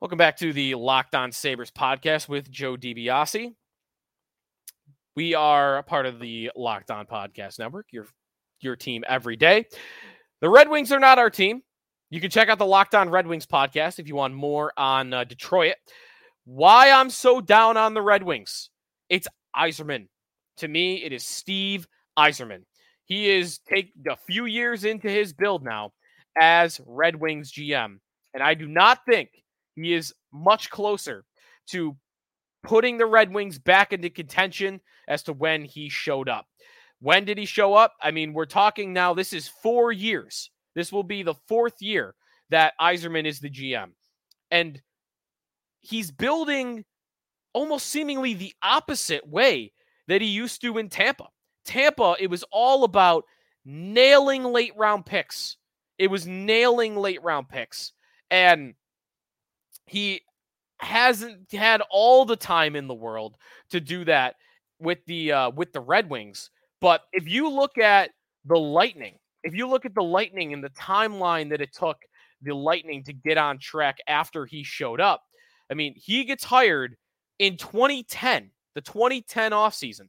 Welcome 0.00 0.18
back 0.18 0.38
to 0.38 0.52
the 0.54 0.76
Locked 0.76 1.14
On 1.14 1.30
Sabres 1.30 1.70
podcast 1.70 2.26
with 2.26 2.50
Joe 2.50 2.76
DiBiase. 2.76 3.52
We 5.14 5.34
are 5.34 5.76
a 5.76 5.82
part 5.82 6.06
of 6.06 6.20
the 6.20 6.50
Locked 6.56 6.90
On 6.90 7.04
Podcast 7.04 7.58
Network, 7.58 7.88
your, 7.90 8.06
your 8.60 8.76
team 8.76 9.04
every 9.06 9.36
day. 9.36 9.66
The 10.40 10.48
Red 10.48 10.70
Wings 10.70 10.90
are 10.90 10.98
not 10.98 11.18
our 11.18 11.28
team. 11.28 11.62
You 12.12 12.20
can 12.20 12.30
check 12.30 12.48
out 12.48 12.58
the 12.58 12.66
Locked 12.66 12.96
On 12.96 13.08
Red 13.08 13.28
Wings 13.28 13.46
podcast 13.46 14.00
if 14.00 14.08
you 14.08 14.16
want 14.16 14.34
more 14.34 14.72
on 14.76 15.14
uh, 15.14 15.22
Detroit. 15.22 15.74
Why 16.44 16.90
I'm 16.90 17.08
so 17.08 17.40
down 17.40 17.76
on 17.76 17.94
the 17.94 18.02
Red 18.02 18.24
Wings? 18.24 18.68
It's 19.08 19.28
Yzerman. 19.56 20.08
To 20.56 20.66
me, 20.66 21.04
it 21.04 21.12
is 21.12 21.24
Steve 21.24 21.86
Yzerman. 22.18 22.64
He 23.04 23.30
is 23.30 23.60
take 23.60 23.92
a 24.08 24.16
few 24.16 24.46
years 24.46 24.84
into 24.84 25.08
his 25.08 25.32
build 25.32 25.62
now 25.62 25.92
as 26.40 26.80
Red 26.84 27.14
Wings 27.14 27.52
GM, 27.52 27.98
and 28.34 28.42
I 28.42 28.54
do 28.54 28.66
not 28.66 29.04
think 29.08 29.30
he 29.76 29.94
is 29.94 30.12
much 30.32 30.68
closer 30.68 31.24
to 31.68 31.96
putting 32.64 32.98
the 32.98 33.06
Red 33.06 33.32
Wings 33.32 33.60
back 33.60 33.92
into 33.92 34.10
contention 34.10 34.80
as 35.06 35.22
to 35.24 35.32
when 35.32 35.64
he 35.64 35.88
showed 35.88 36.28
up. 36.28 36.46
When 36.98 37.24
did 37.24 37.38
he 37.38 37.46
show 37.46 37.74
up? 37.74 37.94
I 38.02 38.10
mean, 38.10 38.32
we're 38.32 38.46
talking 38.46 38.92
now, 38.92 39.14
this 39.14 39.32
is 39.32 39.46
four 39.46 39.92
years 39.92 40.50
this 40.74 40.92
will 40.92 41.02
be 41.02 41.22
the 41.22 41.34
fourth 41.48 41.80
year 41.80 42.14
that 42.50 42.74
Yzerman 42.80 43.26
is 43.26 43.40
the 43.40 43.50
GM. 43.50 43.90
And 44.50 44.80
he's 45.80 46.10
building 46.10 46.84
almost 47.52 47.86
seemingly 47.86 48.34
the 48.34 48.54
opposite 48.62 49.26
way 49.26 49.72
that 50.08 50.20
he 50.20 50.28
used 50.28 50.60
to 50.62 50.78
in 50.78 50.88
Tampa. 50.88 51.28
Tampa, 51.64 52.16
it 52.18 52.28
was 52.28 52.44
all 52.50 52.84
about 52.84 53.24
nailing 53.64 54.44
late 54.44 54.72
round 54.76 55.06
picks. 55.06 55.56
It 55.98 56.08
was 56.08 56.26
nailing 56.26 56.96
late 56.96 57.22
round 57.22 57.48
picks. 57.48 57.92
And 58.30 58.74
he 59.86 60.22
hasn't 60.78 61.52
had 61.52 61.82
all 61.90 62.24
the 62.24 62.36
time 62.36 62.74
in 62.74 62.88
the 62.88 62.94
world 62.94 63.36
to 63.70 63.80
do 63.80 64.04
that 64.04 64.36
with 64.78 64.98
the 65.06 65.32
uh, 65.32 65.50
with 65.50 65.72
the 65.72 65.80
Red 65.80 66.08
Wings. 66.08 66.50
But 66.80 67.02
if 67.12 67.28
you 67.28 67.50
look 67.50 67.76
at 67.76 68.10
the 68.46 68.58
Lightning, 68.58 69.18
if 69.42 69.54
you 69.54 69.68
look 69.68 69.84
at 69.84 69.94
the 69.94 70.02
Lightning 70.02 70.52
and 70.52 70.62
the 70.62 70.70
timeline 70.70 71.50
that 71.50 71.60
it 71.60 71.72
took 71.72 71.96
the 72.42 72.54
Lightning 72.54 73.02
to 73.04 73.12
get 73.12 73.38
on 73.38 73.58
track 73.58 73.98
after 74.06 74.46
he 74.46 74.62
showed 74.62 75.00
up, 75.00 75.22
I 75.70 75.74
mean, 75.74 75.94
he 75.96 76.24
gets 76.24 76.44
hired 76.44 76.96
in 77.38 77.56
2010, 77.56 78.50
the 78.74 78.80
2010 78.80 79.52
offseason, 79.52 80.08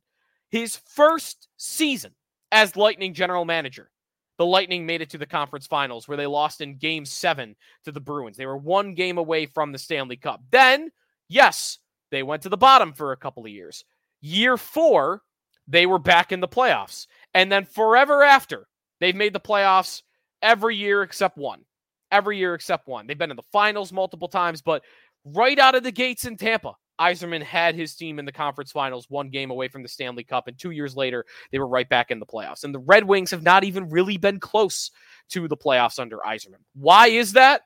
his 0.50 0.76
first 0.76 1.48
season 1.58 2.14
as 2.52 2.76
Lightning 2.76 3.14
general 3.14 3.46
manager. 3.46 3.90
The 4.38 4.46
Lightning 4.46 4.86
made 4.86 5.02
it 5.02 5.10
to 5.12 5.18
the 5.18 5.26
conference 5.26 5.68
finals 5.68 6.08
where 6.08 6.18
they 6.18 6.26
lost 6.26 6.62
in 6.62 6.78
game 6.78 7.06
seven 7.06 7.56
to 7.86 7.92
the 7.92 8.00
Bruins. 8.00 8.38
They 8.38 8.48
were 8.48 8.58
one 8.58 8.96
game 8.96 9.18
away 9.18 9.46
from 9.46 9.72
the 9.72 9.78
Stanley 9.78 10.18
Cup. 10.18 10.42
Then, 10.50 10.90
yes, 11.30 11.78
they 12.10 12.24
went 12.24 12.42
to 12.44 12.50
the 12.50 12.58
bottom 12.58 12.92
for 12.94 13.12
a 13.12 13.18
couple 13.18 13.46
of 13.46 13.52
years. 13.52 13.86
Year 14.20 14.58
four, 14.58 15.22
they 15.68 15.86
were 15.86 16.00
back 16.00 16.32
in 16.32 16.40
the 16.40 16.48
playoffs. 16.48 17.08
And 17.34 17.52
then 17.52 17.66
forever 17.66 18.24
after, 18.24 18.68
They've 19.02 19.16
made 19.16 19.34
the 19.34 19.40
playoffs 19.42 20.04
every 20.42 20.78
year 20.78 21.04
except 21.04 21.38
one. 21.38 21.66
Every 22.12 22.38
year 22.38 22.54
except 22.54 22.88
one. 22.88 23.08
They've 23.08 23.18
been 23.18 23.32
in 23.32 23.38
the 23.38 23.44
finals 23.52 23.92
multiple 23.92 24.30
times, 24.30 24.62
but 24.62 24.84
right 25.26 25.60
out 25.60 25.76
of 25.76 25.84
the 25.84 25.92
gates 25.92 26.26
in 26.26 26.38
Tampa, 26.38 26.74
Yzerman 27.00 27.42
had 27.42 27.74
his 27.74 27.96
team 27.96 28.20
in 28.20 28.26
the 28.26 28.32
conference 28.32 28.72
finals, 28.72 29.08
one 29.10 29.30
game 29.30 29.50
away 29.50 29.68
from 29.68 29.82
the 29.82 29.90
Stanley 29.90 30.24
Cup, 30.24 30.48
and 30.48 30.58
two 30.58 30.72
years 30.72 30.96
later, 30.96 31.26
they 31.52 31.58
were 31.58 31.68
right 31.68 31.90
back 31.90 32.12
in 32.12 32.20
the 32.20 32.26
playoffs. 32.26 32.64
And 32.64 32.76
the 32.76 32.80
Red 32.80 33.06
Wings 33.06 33.32
have 33.32 33.42
not 33.42 33.64
even 33.64 33.90
really 33.90 34.18
been 34.18 34.40
close 34.40 34.92
to 35.30 35.48
the 35.48 35.58
playoffs 35.58 36.00
under 36.00 36.18
Yzerman. 36.18 36.62
Why 36.76 37.08
is 37.08 37.34
that? 37.34 37.62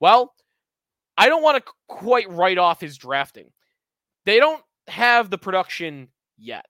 Well, 0.00 0.34
I 1.16 1.28
don't 1.28 1.42
want 1.42 1.64
to 1.64 1.72
quite 1.86 2.28
write 2.28 2.58
off 2.58 2.80
his 2.80 2.96
drafting. 2.96 3.50
They 4.24 4.40
don't 4.40 4.62
have 4.88 5.30
the 5.30 5.38
production 5.38 6.08
yet. 6.38 6.64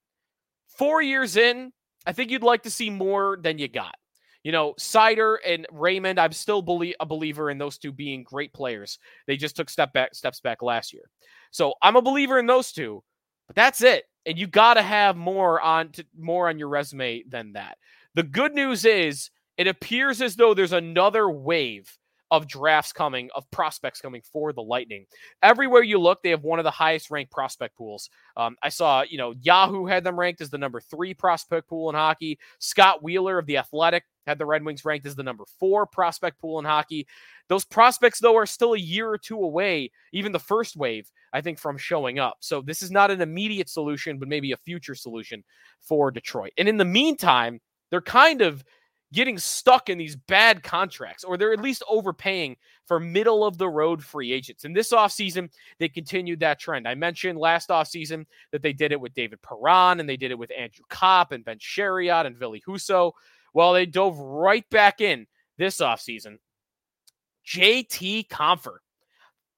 Four 0.77 1.01
years 1.01 1.37
in, 1.37 1.73
I 2.05 2.13
think 2.13 2.31
you'd 2.31 2.43
like 2.43 2.65
to 2.65 2.71
see 2.71 2.91
more 2.91 3.39
than 3.41 3.59
you 3.59 3.69
got. 3.69 3.95
You 4.43 4.53
know, 4.53 4.75
Seider 4.79 5.37
and 5.47 5.67
Raymond, 5.71 6.19
I'm 6.19 6.33
still 6.33 6.63
belie- 6.63 6.97
a 7.01 7.07
believer 7.07 7.51
in 7.51 7.59
those 7.59 7.79
two 7.79 7.93
being 7.93 8.25
great 8.25 8.53
players. 8.53 8.99
They 9.27 9.37
just 9.37 9.57
took 9.57 9.71
step 9.71 9.93
back 9.93 10.15
steps 10.15 10.41
back 10.41 10.63
last 10.63 10.93
year. 10.93 11.09
So 11.51 11.75
I'm 11.83 11.97
a 11.97 12.03
believer 12.03 12.39
in 12.39 12.47
those 12.47 12.73
two, 12.73 13.03
but 13.47 13.57
that's 13.57 13.83
it. 13.83 14.05
And 14.27 14.39
you 14.39 14.47
got 14.47 14.75
to 14.75 14.83
have 14.83 15.17
more 15.17 15.61
on 15.61 15.91
to, 15.93 16.05
more 16.19 16.49
on 16.49 16.59
your 16.59 16.69
resume 16.69 17.25
than 17.29 17.53
that. 17.53 17.79
The 18.15 18.23
good 18.23 18.55
news 18.55 18.85
is 18.85 19.31
it 19.57 19.67
appears 19.67 20.21
as 20.23 20.37
though 20.37 20.55
there's 20.55 20.73
another 20.73 21.31
wave 21.31 21.97
of 22.33 22.49
drafts 22.49 22.95
coming, 22.95 23.29
of 23.35 23.49
prospects 23.51 24.01
coming 24.01 24.23
for 24.23 24.55
the 24.55 24.63
Lightning. 24.63 25.05
Everywhere 25.43 25.83
you 25.83 26.01
look, 26.01 26.23
they 26.23 26.31
have 26.31 26.43
one 26.43 26.59
of 26.59 26.65
the 26.65 26.71
highest 26.71 27.11
ranked 27.11 27.31
prospect 27.31 27.77
pools. 27.77 28.09
Um, 28.39 28.57
I 28.63 28.71
saw, 28.71 29.03
you 29.03 29.19
know, 29.19 29.35
Yahoo 29.43 29.85
had 29.85 30.03
them 30.03 30.19
ranked 30.19 30.41
as 30.41 30.49
the 30.49 30.57
number 30.57 30.81
three 30.81 31.13
prospect 31.13 31.69
pool 31.69 31.91
in 31.91 31.95
hockey. 31.95 32.39
Scott 32.59 33.03
Wheeler 33.03 33.39
of 33.39 33.45
The 33.45 33.59
Athletic 33.59 34.05
had 34.27 34.39
the 34.39 34.47
Red 34.47 34.65
Wings 34.65 34.83
ranked 34.83 35.05
as 35.05 35.15
the 35.15 35.23
number 35.23 35.45
four 35.61 35.85
prospect 35.85 36.41
pool 36.41 36.59
in 36.59 36.65
hockey. 36.65 37.07
Those 37.51 37.67
prospects, 37.67 38.19
though, 38.19 38.37
are 38.39 38.47
still 38.47 38.73
a 38.73 38.79
year 38.79 39.11
or 39.11 39.19
two 39.19 39.37
away, 39.37 39.91
even 40.15 40.33
the 40.33 40.39
first 40.39 40.75
wave, 40.75 41.11
I 41.35 41.43
think, 41.43 41.59
from 41.59 41.77
showing 41.77 42.19
up. 42.19 42.39
So 42.41 42.63
this 42.63 42.81
is 42.81 42.91
not 42.91 43.11
an 43.11 43.21
immediate 43.21 43.69
solution, 43.69 44.19
but 44.19 44.29
maybe 44.29 44.53
a 44.53 44.57
future 44.57 44.95
solution 44.95 45.45
for 45.81 46.11
Detroit. 46.11 46.53
And 46.57 46.67
in 46.67 46.79
the 46.79 46.85
meantime, 46.87 47.61
they're 47.91 48.01
kind 48.01 48.41
of 48.41 48.65
getting 49.13 49.39
stuck 49.39 49.89
in 49.89 49.99
these 49.99 50.17
bad 50.17 50.63
contracts, 50.63 51.23
or 51.23 51.37
they're 51.37 51.53
at 51.53 51.61
least 51.61 51.83
overpaying 51.89 52.57
for 52.87 52.99
middle 52.99 53.45
of 53.45 53.59
the 53.59 53.69
road 53.69 54.03
free 54.03 54.33
agents. 54.33 54.65
And 54.65 54.75
this 54.75 54.93
offseason, 54.93 55.51
they 55.79 55.89
continued 55.89 56.41
that 56.41 56.59
trend. 56.59 56.89
I 56.89 56.95
mentioned 56.95 57.39
last 57.39 57.69
offseason 57.69 58.27
that 58.51 58.63
they 58.63 58.73
did 58.73 58.93
it 58.93 59.01
with 59.01 59.15
David 59.15 59.41
Perron 59.43 60.01
and 60.01 60.09
they 60.09 60.17
did 60.17 60.31
it 60.31 60.39
with 60.39 60.51
Andrew 60.57 60.85
Copp 60.89 61.33
and 61.33 61.45
Ben 61.45 61.59
Chiarot 61.59 62.27
and 62.27 62.37
Ville 62.37 62.57
Husso. 62.67 63.13
Well, 63.55 63.73
they 63.73 63.87
dove 63.87 64.19
right 64.19 64.69
back 64.71 65.01
in 65.01 65.27
this 65.59 65.79
offseason. 65.79 66.39
JT 67.47 68.29
Compher. 68.29 68.79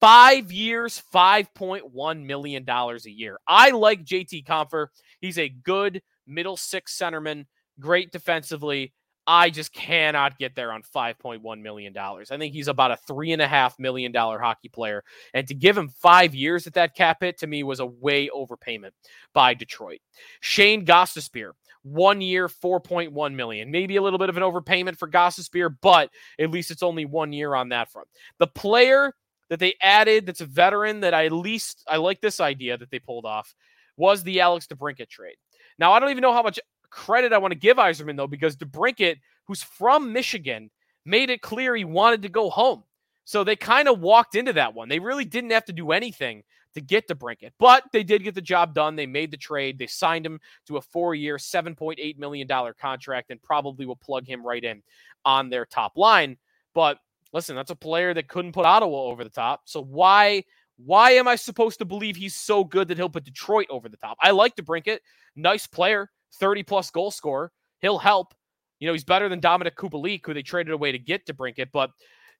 Five 0.00 0.52
years, 0.52 1.02
$5.1 1.14 2.26
million 2.26 2.68
a 2.68 2.98
year. 3.08 3.38
I 3.46 3.70
like 3.70 4.04
JT 4.04 4.44
Compher. 4.44 4.88
He's 5.20 5.38
a 5.38 5.48
good 5.48 6.02
middle 6.26 6.58
six 6.58 6.96
centerman, 6.98 7.46
great 7.80 8.12
defensively. 8.12 8.92
I 9.26 9.50
just 9.50 9.72
cannot 9.72 10.38
get 10.38 10.54
there 10.54 10.72
on 10.72 10.82
$5.1 10.82 11.62
million. 11.62 11.96
I 11.96 12.24
think 12.36 12.52
he's 12.52 12.68
about 12.68 12.90
a 12.90 12.98
$3.5 13.10 13.78
million 13.78 14.12
hockey 14.14 14.68
player. 14.68 15.02
And 15.32 15.46
to 15.48 15.54
give 15.54 15.76
him 15.76 15.88
five 15.88 16.34
years 16.34 16.66
at 16.66 16.74
that 16.74 16.94
cap 16.94 17.18
hit 17.20 17.38
to 17.38 17.46
me 17.46 17.62
was 17.62 17.80
a 17.80 17.86
way 17.86 18.28
overpayment 18.28 18.90
by 19.32 19.54
Detroit. 19.54 20.00
Shane 20.40 20.84
Gostisbehere, 20.84 21.52
one 21.82 22.20
year, 22.20 22.48
4.1 22.48 23.34
million. 23.34 23.70
Maybe 23.70 23.96
a 23.96 24.02
little 24.02 24.18
bit 24.18 24.28
of 24.28 24.36
an 24.36 24.42
overpayment 24.42 24.98
for 24.98 25.08
Gostisbehere, 25.08 25.74
but 25.80 26.10
at 26.38 26.50
least 26.50 26.70
it's 26.70 26.82
only 26.82 27.06
one 27.06 27.32
year 27.32 27.54
on 27.54 27.70
that 27.70 27.90
front. 27.90 28.08
The 28.38 28.46
player 28.46 29.14
that 29.48 29.58
they 29.58 29.74
added 29.80 30.26
that's 30.26 30.40
a 30.40 30.46
veteran 30.46 31.00
that 31.00 31.14
I 31.14 31.26
at 31.26 31.32
least 31.32 31.84
I 31.86 31.96
like 31.96 32.20
this 32.20 32.40
idea 32.40 32.76
that 32.76 32.90
they 32.90 32.98
pulled 32.98 33.26
off 33.26 33.54
was 33.96 34.22
the 34.22 34.40
Alex 34.40 34.66
DeBrincat 34.66 35.08
trade. 35.08 35.36
Now, 35.78 35.92
I 35.92 36.00
don't 36.00 36.10
even 36.10 36.22
know 36.22 36.32
how 36.32 36.42
much 36.42 36.58
credit 36.94 37.32
I 37.32 37.38
want 37.38 37.52
to 37.52 37.58
give 37.58 37.76
Yzerman, 37.76 38.16
though, 38.16 38.26
because 38.26 38.56
DeBrincat, 38.56 39.16
who's 39.46 39.62
from 39.62 40.12
Michigan, 40.12 40.70
made 41.04 41.28
it 41.28 41.42
clear 41.42 41.74
he 41.74 41.84
wanted 41.84 42.22
to 42.22 42.28
go 42.28 42.48
home. 42.48 42.84
So 43.24 43.42
they 43.42 43.56
kind 43.56 43.88
of 43.88 44.00
walked 44.00 44.34
into 44.34 44.52
that 44.52 44.74
one. 44.74 44.88
They 44.88 44.98
really 44.98 45.24
didn't 45.24 45.50
have 45.50 45.64
to 45.66 45.72
do 45.72 45.92
anything 45.92 46.42
to 46.74 46.80
get 46.80 47.08
DeBrincat, 47.08 47.52
but 47.58 47.84
they 47.92 48.02
did 48.02 48.22
get 48.24 48.34
the 48.34 48.40
job 48.40 48.74
done. 48.74 48.96
They 48.96 49.06
made 49.06 49.30
the 49.30 49.36
trade. 49.36 49.78
They 49.78 49.86
signed 49.86 50.26
him 50.26 50.40
to 50.66 50.76
a 50.76 50.80
four 50.80 51.14
year, 51.14 51.36
$7.8 51.36 52.18
million 52.18 52.48
contract 52.80 53.30
and 53.30 53.42
probably 53.42 53.86
will 53.86 53.96
plug 53.96 54.26
him 54.26 54.44
right 54.44 54.62
in 54.62 54.82
on 55.24 55.50
their 55.50 55.66
top 55.66 55.96
line. 55.96 56.36
But 56.74 56.98
listen, 57.32 57.56
that's 57.56 57.70
a 57.70 57.76
player 57.76 58.12
that 58.14 58.28
couldn't 58.28 58.52
put 58.52 58.66
Ottawa 58.66 59.04
over 59.04 59.24
the 59.24 59.30
top. 59.30 59.62
So 59.66 59.82
why 59.82 60.44
Why 60.76 61.12
am 61.12 61.28
I 61.28 61.36
supposed 61.36 61.78
to 61.78 61.84
believe 61.84 62.16
he's 62.16 62.34
so 62.34 62.64
good 62.64 62.88
that 62.88 62.96
he'll 62.96 63.08
put 63.08 63.24
Detroit 63.24 63.68
over 63.70 63.88
the 63.88 63.96
top? 63.96 64.16
I 64.20 64.32
like 64.32 64.56
DeBrincat, 64.56 64.98
nice 65.36 65.66
player, 65.68 66.10
30 66.38 66.62
plus 66.62 66.90
goal 66.90 67.10
scorer. 67.10 67.52
He'll 67.80 67.98
help. 67.98 68.34
You 68.78 68.88
know, 68.88 68.92
he's 68.92 69.04
better 69.04 69.28
than 69.28 69.40
Dominik 69.40 69.74
Kubalik, 69.74 70.26
who 70.26 70.34
they 70.34 70.42
traded 70.42 70.72
away 70.72 70.92
to 70.92 70.98
get 70.98 71.26
DeBrincat, 71.26 71.68
but 71.72 71.90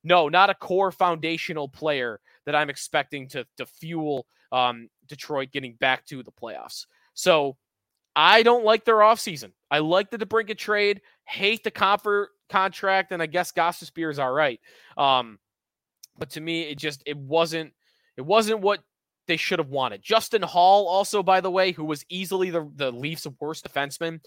no, 0.03 0.29
not 0.29 0.51
a 0.51 0.55
core 0.55 0.93
foundational 0.93 1.69
player 1.69 2.21
that 2.45 2.55
I'm 2.55 2.69
expecting 2.69 3.29
to, 3.29 3.47
to 3.57 3.67
fuel 3.67 4.27
um, 4.53 4.89
Detroit 5.09 5.51
getting 5.53 5.75
back 5.75 6.05
to 6.07 6.23
the 6.23 6.33
playoffs. 6.33 6.87
So 7.15 7.57
I 8.15 8.43
don't 8.43 8.65
like 8.65 8.85
their 8.85 8.97
offseason. 8.97 9.53
I 9.71 9.79
like 9.79 10.11
the 10.11 10.19
DeBrincat 10.19 10.59
trade, 10.59 11.01
hate 11.25 11.65
the 11.65 11.71
Compher 11.71 12.27
contract, 12.49 13.13
and 13.13 13.23
I 13.23 13.27
guess 13.27 13.53
Gostisbehere 13.53 14.11
is 14.11 14.19
all 14.19 14.33
right. 14.33 14.61
Um, 14.97 15.39
but 16.17 16.31
to 16.31 16.41
me, 16.41 16.63
it 16.63 16.79
just 16.79 17.03
it 17.07 17.17
wasn't 17.17 17.73
it 18.17 18.23
wasn't 18.23 18.61
what 18.61 18.81
they 19.27 19.37
should 19.37 19.59
have 19.59 19.69
wanted. 19.69 20.03
Justin 20.03 20.43
Holl, 20.43 20.87
also 20.87 21.23
by 21.23 21.41
the 21.41 21.51
way, 21.51 21.73
who 21.73 21.85
was 21.85 22.05
easily 22.09 22.51
the 22.51 22.71
the 22.77 22.91
Leafs' 22.91 23.27
worst 23.41 23.67
defenseman. 23.69 24.21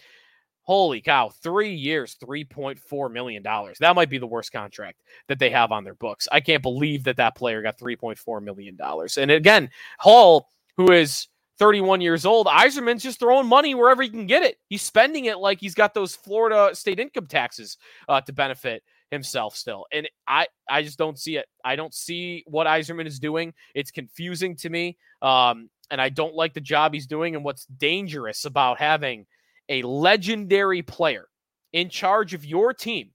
Holy 0.68 1.00
cow, 1.00 1.30
three 1.30 1.74
years, 1.74 2.18
$3.4 2.22 3.10
million. 3.10 3.42
That 3.42 3.96
might 3.96 4.10
be 4.10 4.18
the 4.18 4.28
worst 4.28 4.52
contract 4.52 5.02
that 5.30 5.40
they 5.40 5.50
have 5.50 5.72
on 5.72 5.86
their 5.86 5.94
books. 5.94 6.28
I 6.30 6.42
can't 6.42 6.62
believe 6.62 7.06
that 7.06 7.16
that 7.16 7.38
player 7.38 7.62
got 7.62 7.80
$3.4 7.80 8.44
million. 8.44 8.78
And 9.18 9.32
again, 9.32 9.70
Hall, 9.98 10.50
who 10.76 10.92
is 10.92 11.30
31 11.58 12.02
years 12.02 12.26
old, 12.26 12.48
Yzerman's 12.48 13.02
just 13.02 13.18
throwing 13.18 13.48
money 13.48 13.76
wherever 13.76 14.04
he 14.04 14.10
can 14.10 14.28
get 14.28 14.44
it. 14.44 14.58
He's 14.68 14.82
spending 14.82 15.24
it 15.24 15.38
like 15.38 15.62
he's 15.62 15.74
got 15.74 15.94
those 15.94 16.16
Florida 16.18 16.76
state 16.76 17.00
income 17.00 17.28
taxes 17.28 17.78
uh, 18.10 18.20
to 18.20 18.34
benefit 18.34 18.84
himself 19.12 19.56
still. 19.56 19.86
And 19.92 20.10
I, 20.28 20.48
I 20.70 20.84
just 20.84 20.98
don't 20.98 21.18
see 21.18 21.38
it. 21.38 21.46
I 21.64 21.76
don't 21.76 21.94
see 21.94 22.44
what 22.48 22.68
Yzerman 22.68 23.08
is 23.08 23.20
doing. 23.20 23.54
It's 23.76 23.92
confusing 23.92 24.56
to 24.58 24.70
me. 24.70 24.98
Um, 25.22 25.70
and 25.90 26.02
I 26.02 26.10
don't 26.10 26.36
like 26.36 26.54
the 26.54 26.62
job 26.62 26.94
he's 26.94 27.08
doing. 27.08 27.36
And 27.36 27.44
what's 27.44 27.66
dangerous 27.66 28.46
about 28.46 28.80
having– 28.80 29.26
a 29.70 29.82
legendary 29.82 30.82
player 30.82 31.28
in 31.74 31.90
charge 31.90 32.34
of 32.34 32.46
your 32.46 32.74
team 32.74 33.12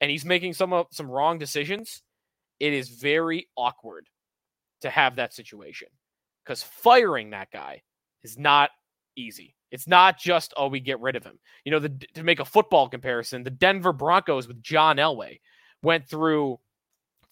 and 0.00 0.10
he's 0.10 0.24
making 0.24 0.52
some 0.52 0.84
some 0.90 1.08
wrong 1.10 1.38
decisions, 1.38 2.02
it 2.58 2.72
is 2.72 2.88
very 2.88 3.48
awkward 3.56 4.06
to 4.80 4.90
have 4.90 5.16
that 5.16 5.32
situation 5.32 5.88
because 6.44 6.62
firing 6.62 7.30
that 7.30 7.50
guy 7.52 7.82
is 8.24 8.36
not 8.36 8.70
easy. 9.16 9.54
It's 9.70 9.86
not 9.86 10.18
just 10.18 10.52
oh 10.56 10.68
we 10.68 10.80
get 10.80 11.00
rid 11.00 11.16
of 11.16 11.24
him. 11.24 11.38
You 11.64 11.72
know, 11.72 11.78
the, 11.78 11.90
to 12.14 12.22
make 12.22 12.40
a 12.40 12.44
football 12.44 12.88
comparison, 12.88 13.42
the 13.42 13.50
Denver 13.50 13.92
Broncos 13.92 14.48
with 14.48 14.62
John 14.62 14.96
Elway 14.96 15.40
went 15.82 16.08
through 16.08 16.58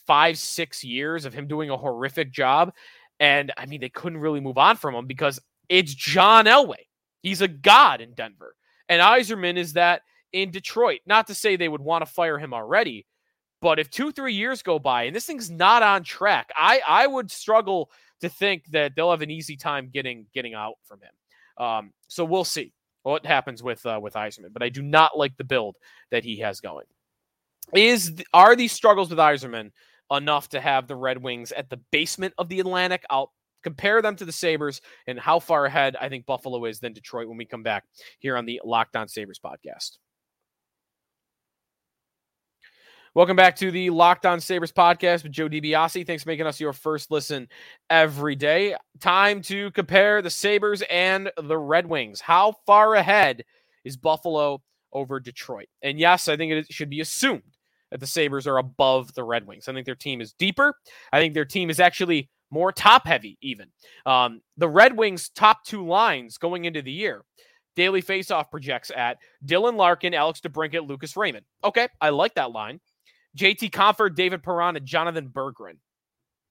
five 0.06 0.38
six 0.38 0.82
years 0.82 1.24
of 1.24 1.34
him 1.34 1.46
doing 1.46 1.70
a 1.70 1.76
horrific 1.76 2.32
job, 2.32 2.72
and 3.18 3.52
I 3.56 3.66
mean 3.66 3.80
they 3.80 3.88
couldn't 3.88 4.20
really 4.20 4.40
move 4.40 4.58
on 4.58 4.76
from 4.76 4.94
him 4.94 5.06
because 5.06 5.40
it's 5.68 5.94
John 5.94 6.46
Elway. 6.46 6.86
He's 7.22 7.42
a 7.42 7.48
god 7.48 8.00
in 8.00 8.14
Denver. 8.14 8.54
And 8.88 9.00
Yzerman 9.00 9.56
is 9.56 9.74
that 9.74 10.02
in 10.32 10.50
Detroit. 10.50 11.00
Not 11.06 11.28
to 11.28 11.34
say 11.34 11.56
they 11.56 11.68
would 11.68 11.80
want 11.80 12.04
to 12.04 12.10
fire 12.10 12.38
him 12.38 12.52
already, 12.52 13.06
but 13.60 13.78
if 13.78 13.90
two, 13.90 14.10
three 14.10 14.34
years 14.34 14.62
go 14.62 14.78
by 14.78 15.04
and 15.04 15.14
this 15.14 15.26
thing's 15.26 15.50
not 15.50 15.82
on 15.82 16.02
track, 16.02 16.50
I 16.56 16.80
I 16.86 17.06
would 17.06 17.30
struggle 17.30 17.90
to 18.20 18.28
think 18.28 18.66
that 18.70 18.94
they'll 18.94 19.10
have 19.10 19.22
an 19.22 19.30
easy 19.30 19.56
time 19.56 19.90
getting 19.92 20.26
getting 20.34 20.54
out 20.54 20.74
from 20.84 21.00
him. 21.00 21.10
Um, 21.58 21.92
so 22.08 22.24
we'll 22.24 22.44
see 22.44 22.72
what 23.02 23.24
happens 23.24 23.62
with 23.62 23.84
uh, 23.86 23.98
with 24.02 24.14
Yzerman. 24.14 24.52
But 24.52 24.62
I 24.62 24.68
do 24.68 24.82
not 24.82 25.16
like 25.16 25.36
the 25.36 25.44
build 25.44 25.76
that 26.10 26.24
he 26.24 26.38
has 26.38 26.60
going. 26.60 26.86
Is 27.74 28.22
are 28.32 28.56
these 28.56 28.72
struggles 28.72 29.10
with 29.10 29.18
Yzerman 29.18 29.70
enough 30.10 30.48
to 30.50 30.60
have 30.60 30.86
the 30.86 30.96
Red 30.96 31.22
Wings 31.22 31.52
at 31.52 31.70
the 31.70 31.80
basement 31.90 32.34
of 32.38 32.48
the 32.48 32.60
Atlantic? 32.60 33.04
I'll 33.10 33.32
compare 33.62 34.02
them 34.02 34.16
to 34.16 34.24
the 34.24 34.32
Sabres 34.32 34.80
and 35.06 35.18
how 35.18 35.38
far 35.38 35.66
ahead 35.66 35.96
I 36.00 36.08
think 36.08 36.26
Buffalo 36.26 36.64
is 36.64 36.80
than 36.80 36.92
Detroit 36.92 37.28
when 37.28 37.36
we 37.36 37.44
come 37.44 37.62
back 37.62 37.84
here 38.18 38.36
on 38.36 38.46
the 38.46 38.60
Locked 38.64 38.96
On 38.96 39.06
Sabres 39.06 39.40
podcast. 39.44 39.98
Welcome 43.12 43.34
back 43.34 43.56
to 43.56 43.72
the 43.72 43.90
Locked 43.90 44.24
On 44.24 44.38
Sabres 44.38 44.70
podcast 44.70 45.24
with 45.24 45.32
Joe 45.32 45.48
DiBiase. 45.48 46.06
Thanks 46.06 46.22
for 46.22 46.28
making 46.28 46.46
us 46.46 46.60
your 46.60 46.72
first 46.72 47.10
listen 47.10 47.48
every 47.90 48.36
day. 48.36 48.76
Time 49.00 49.42
to 49.42 49.72
compare 49.72 50.22
the 50.22 50.30
Sabres 50.30 50.84
and 50.88 51.28
the 51.36 51.58
Red 51.58 51.88
Wings. 51.88 52.20
How 52.20 52.54
far 52.66 52.94
ahead 52.94 53.42
is 53.84 53.96
Buffalo 53.96 54.62
over 54.92 55.18
Detroit? 55.18 55.66
And 55.82 55.98
yes, 55.98 56.28
I 56.28 56.36
think 56.36 56.52
it 56.52 56.72
should 56.72 56.88
be 56.88 57.00
assumed 57.00 57.42
that 57.90 57.98
the 57.98 58.06
Sabres 58.06 58.46
are 58.46 58.58
above 58.58 59.12
the 59.14 59.24
Red 59.24 59.44
Wings. 59.44 59.66
I 59.66 59.72
think 59.72 59.86
their 59.86 59.96
team 59.96 60.20
is 60.20 60.32
deeper. 60.34 60.76
I 61.12 61.18
think 61.18 61.34
their 61.34 61.44
team 61.44 61.68
is 61.68 61.80
actually 61.80 62.30
more 62.52 62.70
top 62.70 63.08
heavy, 63.08 63.38
even. 63.42 63.70
Um, 64.06 64.40
the 64.56 64.68
Red 64.68 64.96
Wings' 64.96 65.30
top 65.30 65.64
two 65.64 65.84
lines 65.84 66.38
going 66.38 66.64
into 66.64 66.80
the 66.80 66.92
year. 66.92 67.24
Daily 67.74 68.02
Faceoff 68.02 68.52
projects 68.52 68.92
at 68.94 69.18
Dylan 69.44 69.74
Larkin, 69.74 70.14
Alex 70.14 70.40
DeBrincat, 70.40 70.86
Lucas 70.86 71.16
Raymond. 71.16 71.44
Okay, 71.64 71.88
I 72.00 72.10
like 72.10 72.34
that 72.34 72.52
line. 72.52 72.78
JT 73.36 73.70
Compher, 73.70 74.14
David 74.14 74.42
Perron, 74.42 74.76
and 74.76 74.86
Jonatan 74.86 75.32
Berggren. 75.32 75.76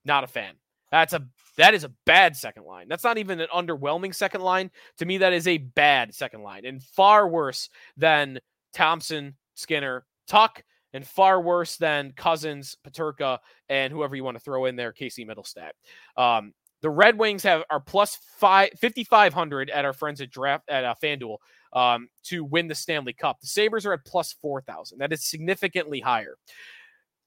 Not 0.06 0.24
a 0.24 0.28
fan. 0.28 0.54
That's 0.92 1.14
a 1.14 1.28
that 1.58 1.74
is 1.74 1.84
a 1.84 1.92
bad 2.06 2.36
second 2.36 2.64
line. 2.64 2.88
That's 2.88 3.04
not 3.04 3.18
even 3.18 3.40
an 3.40 3.48
underwhelming 3.54 4.16
second 4.16 4.42
line. 4.42 4.72
To 4.98 5.06
me, 5.06 5.18
that 5.20 5.34
is 5.34 5.48
a 5.48 5.58
bad 5.58 6.16
second 6.16 6.42
line 6.42 6.66
and 6.66 6.82
far 6.82 7.28
worse 7.28 7.70
than 7.98 8.40
Thompson, 8.74 9.36
Skinner, 9.56 10.06
Tuch, 10.28 10.64
and 10.94 11.06
far 11.06 11.42
worse 11.42 11.78
than 11.78 12.14
Cozens, 12.14 12.78
Peterka, 12.88 13.40
and 13.68 13.94
whoever 13.94 14.16
you 14.16 14.24
want 14.24 14.38
to 14.38 14.44
throw 14.44 14.66
in 14.66 14.76
there, 14.76 14.92
Casey 14.92 15.26
Mittelstadt. 15.26 15.72
Um, 16.18 16.54
the 16.82 16.90
Red 16.90 17.18
Wings 17.18 17.44
have 17.44 17.64
are 17.70 17.82
plus 17.82 18.18
five, 18.38 18.70
5,500 18.80 19.70
at 19.70 19.86
our 19.86 19.94
friends 19.94 20.22
at 20.22 20.32
draft 20.32 20.64
at 20.70 20.86
uh, 20.86 20.96
FanDuel 21.04 21.38
um, 21.74 22.10
to 22.24 22.44
win 22.44 22.68
the 22.68 22.76
Stanley 22.76 23.14
Cup. 23.14 23.40
The 23.42 23.48
Sabres 23.48 23.86
are 23.86 23.94
at 23.94 24.06
plus 24.06 24.34
4,000. 24.42 24.98
That 25.00 25.14
is 25.14 25.26
significantly 25.26 26.00
higher. 26.00 26.36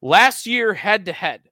Last 0.00 0.46
year, 0.46 0.74
head 0.74 1.04
to 1.06 1.12
head, 1.12 1.42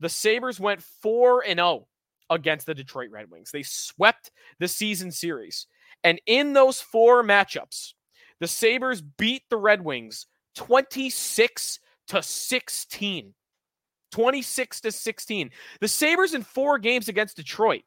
the 0.00 0.08
Sabres 0.08 0.58
went 0.58 0.82
4 0.82 1.44
and 1.46 1.58
0 1.58 1.86
against 2.30 2.66
the 2.66 2.74
Detroit 2.74 3.10
Red 3.10 3.30
Wings. 3.30 3.50
They 3.50 3.62
swept 3.62 4.30
the 4.58 4.68
season 4.68 5.10
series. 5.10 5.66
And 6.04 6.20
in 6.26 6.52
those 6.52 6.80
four 6.80 7.22
matchups, 7.24 7.94
the 8.40 8.46
Sabres 8.46 9.00
beat 9.00 9.42
the 9.50 9.56
Red 9.56 9.84
Wings 9.84 10.26
26 10.56 11.80
to 12.08 12.22
16. 12.22 13.34
26 14.10 14.80
to 14.80 14.92
16. 14.92 15.50
The 15.80 15.88
Sabres 15.88 16.34
in 16.34 16.42
four 16.42 16.78
games 16.78 17.08
against 17.08 17.36
Detroit 17.36 17.82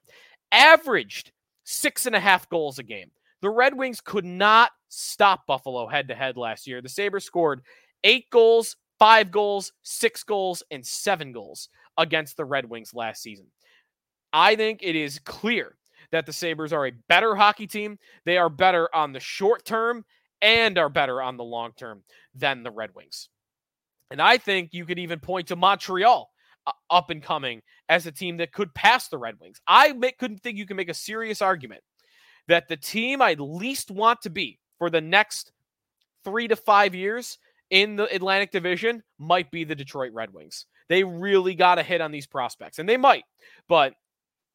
averaged 0.52 1.32
six 1.64 2.06
and 2.06 2.16
a 2.16 2.20
half 2.20 2.50
goals 2.50 2.80
a 2.80 2.84
game. 2.84 3.12
The 3.42 3.50
Red 3.50 3.76
Wings 3.76 4.02
could 4.02 4.26
not 4.26 4.72
stop 4.90 5.48
Buffalo 5.48 5.88
head 5.88 6.08
to 6.10 6.16
head 6.16 6.38
last 6.38 6.68
year. 6.68 6.82
The 6.82 6.90
Sabres 6.90 7.26
scored 7.26 7.62
eight 8.04 8.30
goals, 8.30 8.76
five 9.00 9.32
goals, 9.32 9.72
six 9.82 10.24
goals, 10.24 10.62
and 10.70 10.86
seven 10.86 11.32
goals 11.32 11.70
against 11.98 12.38
the 12.38 12.46
Red 12.46 12.70
Wings 12.70 12.94
last 12.94 13.22
season. 13.22 13.48
I 14.32 14.56
think 14.56 14.80
it 14.82 14.96
is 14.96 15.20
clear 15.20 15.76
that 16.12 16.26
the 16.26 16.34
Sabres 16.34 16.74
are 16.74 16.88
a 16.88 16.94
better 17.10 17.36
hockey 17.36 17.68
team. 17.68 17.98
They 18.26 18.38
are 18.38 18.50
better 18.50 18.94
on 18.94 19.12
the 19.12 19.20
short 19.20 19.66
term 19.66 20.06
and 20.42 20.78
are 20.78 20.90
better 20.90 21.22
on 21.22 21.38
the 21.38 21.44
long 21.44 21.72
term 21.78 22.04
than 22.36 22.64
the 22.64 22.72
Red 22.72 22.92
Wings. 22.96 23.30
And 24.12 24.22
I 24.22 24.38
think 24.38 24.74
you 24.74 24.86
could 24.86 25.00
even 25.00 25.20
point 25.20 25.48
to 25.48 25.56
Montreal 25.56 26.30
uh, 26.68 26.72
up 26.90 27.10
and 27.10 27.24
coming 27.24 27.62
as 27.90 28.06
a 28.06 28.12
team 28.12 28.38
that 28.38 28.52
could 28.52 28.74
pass 28.74 29.08
the 29.08 29.18
Red 29.18 29.36
Wings. 29.40 29.62
I 29.68 29.94
make, 29.94 30.18
couldn't 30.18 30.42
think 30.42 30.58
you 30.58 30.66
can 30.66 30.78
make 30.78 30.90
a 30.90 30.94
serious 30.94 31.42
argument 31.42 31.82
that 32.48 32.68
the 32.68 32.78
team 32.78 33.22
I 33.22 33.36
least 33.38 33.92
want 33.92 34.22
to 34.22 34.30
be 34.30 34.60
for 34.78 34.90
the 34.90 35.02
next 35.02 35.52
three 36.24 36.48
to 36.48 36.56
five 36.56 36.96
years 36.96 37.38
in 37.70 37.96
the 37.96 38.14
Atlantic 38.14 38.52
Division 38.52 39.04
might 39.18 39.52
be 39.52 39.64
the 39.64 39.76
Detroit 39.76 40.14
Red 40.14 40.34
Wings. 40.34 40.66
They 40.90 41.04
really 41.04 41.56
got 41.56 41.80
a 41.80 41.84
hit 41.84 42.02
on 42.02 42.12
these 42.12 42.28
prospects, 42.28 42.80
and 42.80 42.88
they 42.88 42.98
might, 42.98 43.24
but 43.70 43.94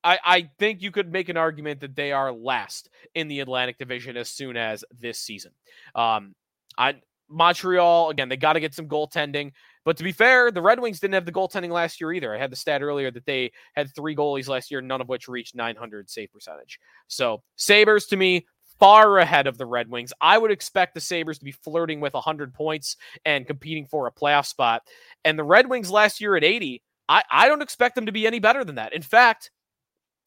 I, 0.05 0.19
I 0.25 0.51
think 0.59 0.83
you 0.83 0.93
could 0.93 1.11
make 1.11 1.29
an 1.29 1.37
argument 1.37 1.81
that 1.81 1.97
they 1.97 2.13
are 2.13 2.33
last 2.33 2.91
in 3.15 3.27
the 3.27 3.41
Atlantic 3.41 3.79
Division 3.79 4.17
as 4.17 4.29
soon 4.29 4.57
as 4.57 4.85
this 5.01 5.19
season. 5.19 5.51
Um, 5.95 6.35
I 6.79 6.97
Montreal 7.29 8.11
again, 8.11 8.29
they 8.29 8.37
got 8.37 8.53
to 8.53 8.61
get 8.61 8.75
some 8.75 8.87
goaltending. 8.87 9.53
But 9.87 9.97
to 9.99 10.05
be 10.05 10.11
fair, 10.11 10.51
the 10.51 10.61
Red 10.61 10.81
Wings 10.81 10.99
didn't 10.99 11.15
have 11.15 11.27
the 11.27 11.33
goaltending 11.33 11.71
last 11.71 12.01
year 12.01 12.13
either. 12.13 12.35
I 12.35 12.39
had 12.39 12.51
the 12.51 12.57
stat 12.57 12.83
earlier 12.83 13.13
that 13.13 13.25
they 13.25 13.53
had 13.75 13.95
three 13.95 14.17
goalies 14.17 14.49
last 14.49 14.69
year, 14.69 14.81
none 14.83 15.01
of 15.01 15.09
which 15.09 15.29
reached 15.29 15.55
900 15.55 16.11
save 16.11 16.33
percentage. 16.33 16.81
So 17.07 17.45
Sabres 17.55 18.07
to 18.07 18.17
me 18.17 18.47
far 18.81 19.19
ahead 19.19 19.47
of 19.47 19.59
the 19.59 19.65
Red 19.65 19.89
Wings. 19.89 20.13
I 20.21 20.39
would 20.39 20.51
expect 20.51 20.95
the 20.95 21.01
Sabres 21.01 21.39
to 21.39 21.45
be 21.45 21.53
flirting 21.53 22.01
with 22.01 22.15
100 22.15 22.53
points 22.53 22.97
and 23.25 23.47
competing 23.47 23.87
for 23.87 24.09
a 24.09 24.13
playoff 24.13 24.47
spot. 24.47 24.83
And 25.25 25.39
the 25.39 25.45
Red 25.45 25.71
Wings 25.71 25.89
last 25.89 26.21
year 26.21 26.35
at 26.35 26.43
80, 26.43 26.83
I, 27.09 27.23
I 27.31 27.49
don't 27.49 27.63
expect 27.63 27.95
them 27.95 28.07
to 28.07 28.13
be 28.13 28.27
any 28.27 28.41
better 28.41 28.65
than 28.65 28.75
that. 28.75 28.93
In 28.93 29.03
fact, 29.03 29.53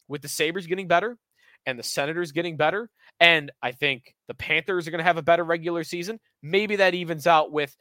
with 0.08 0.22
the 0.22 0.30
Sabres 0.30 0.68
getting 0.68 0.88
better 0.88 1.18
and 1.66 1.78
the 1.78 1.84
Senators 1.84 2.32
getting 2.32 2.56
better, 2.56 2.90
and 3.20 3.52
I 3.62 3.74
think 3.74 4.16
the 4.30 4.34
Panthers 4.34 4.88
are 4.88 4.92
going 4.92 5.00
to 5.00 5.04
have 5.04 5.18
a 5.18 5.22
better 5.22 5.44
regular 5.44 5.84
season, 5.84 6.22
maybe 6.42 6.78
that 6.78 6.94
evens 6.94 7.28
out 7.28 7.52
with 7.52 7.76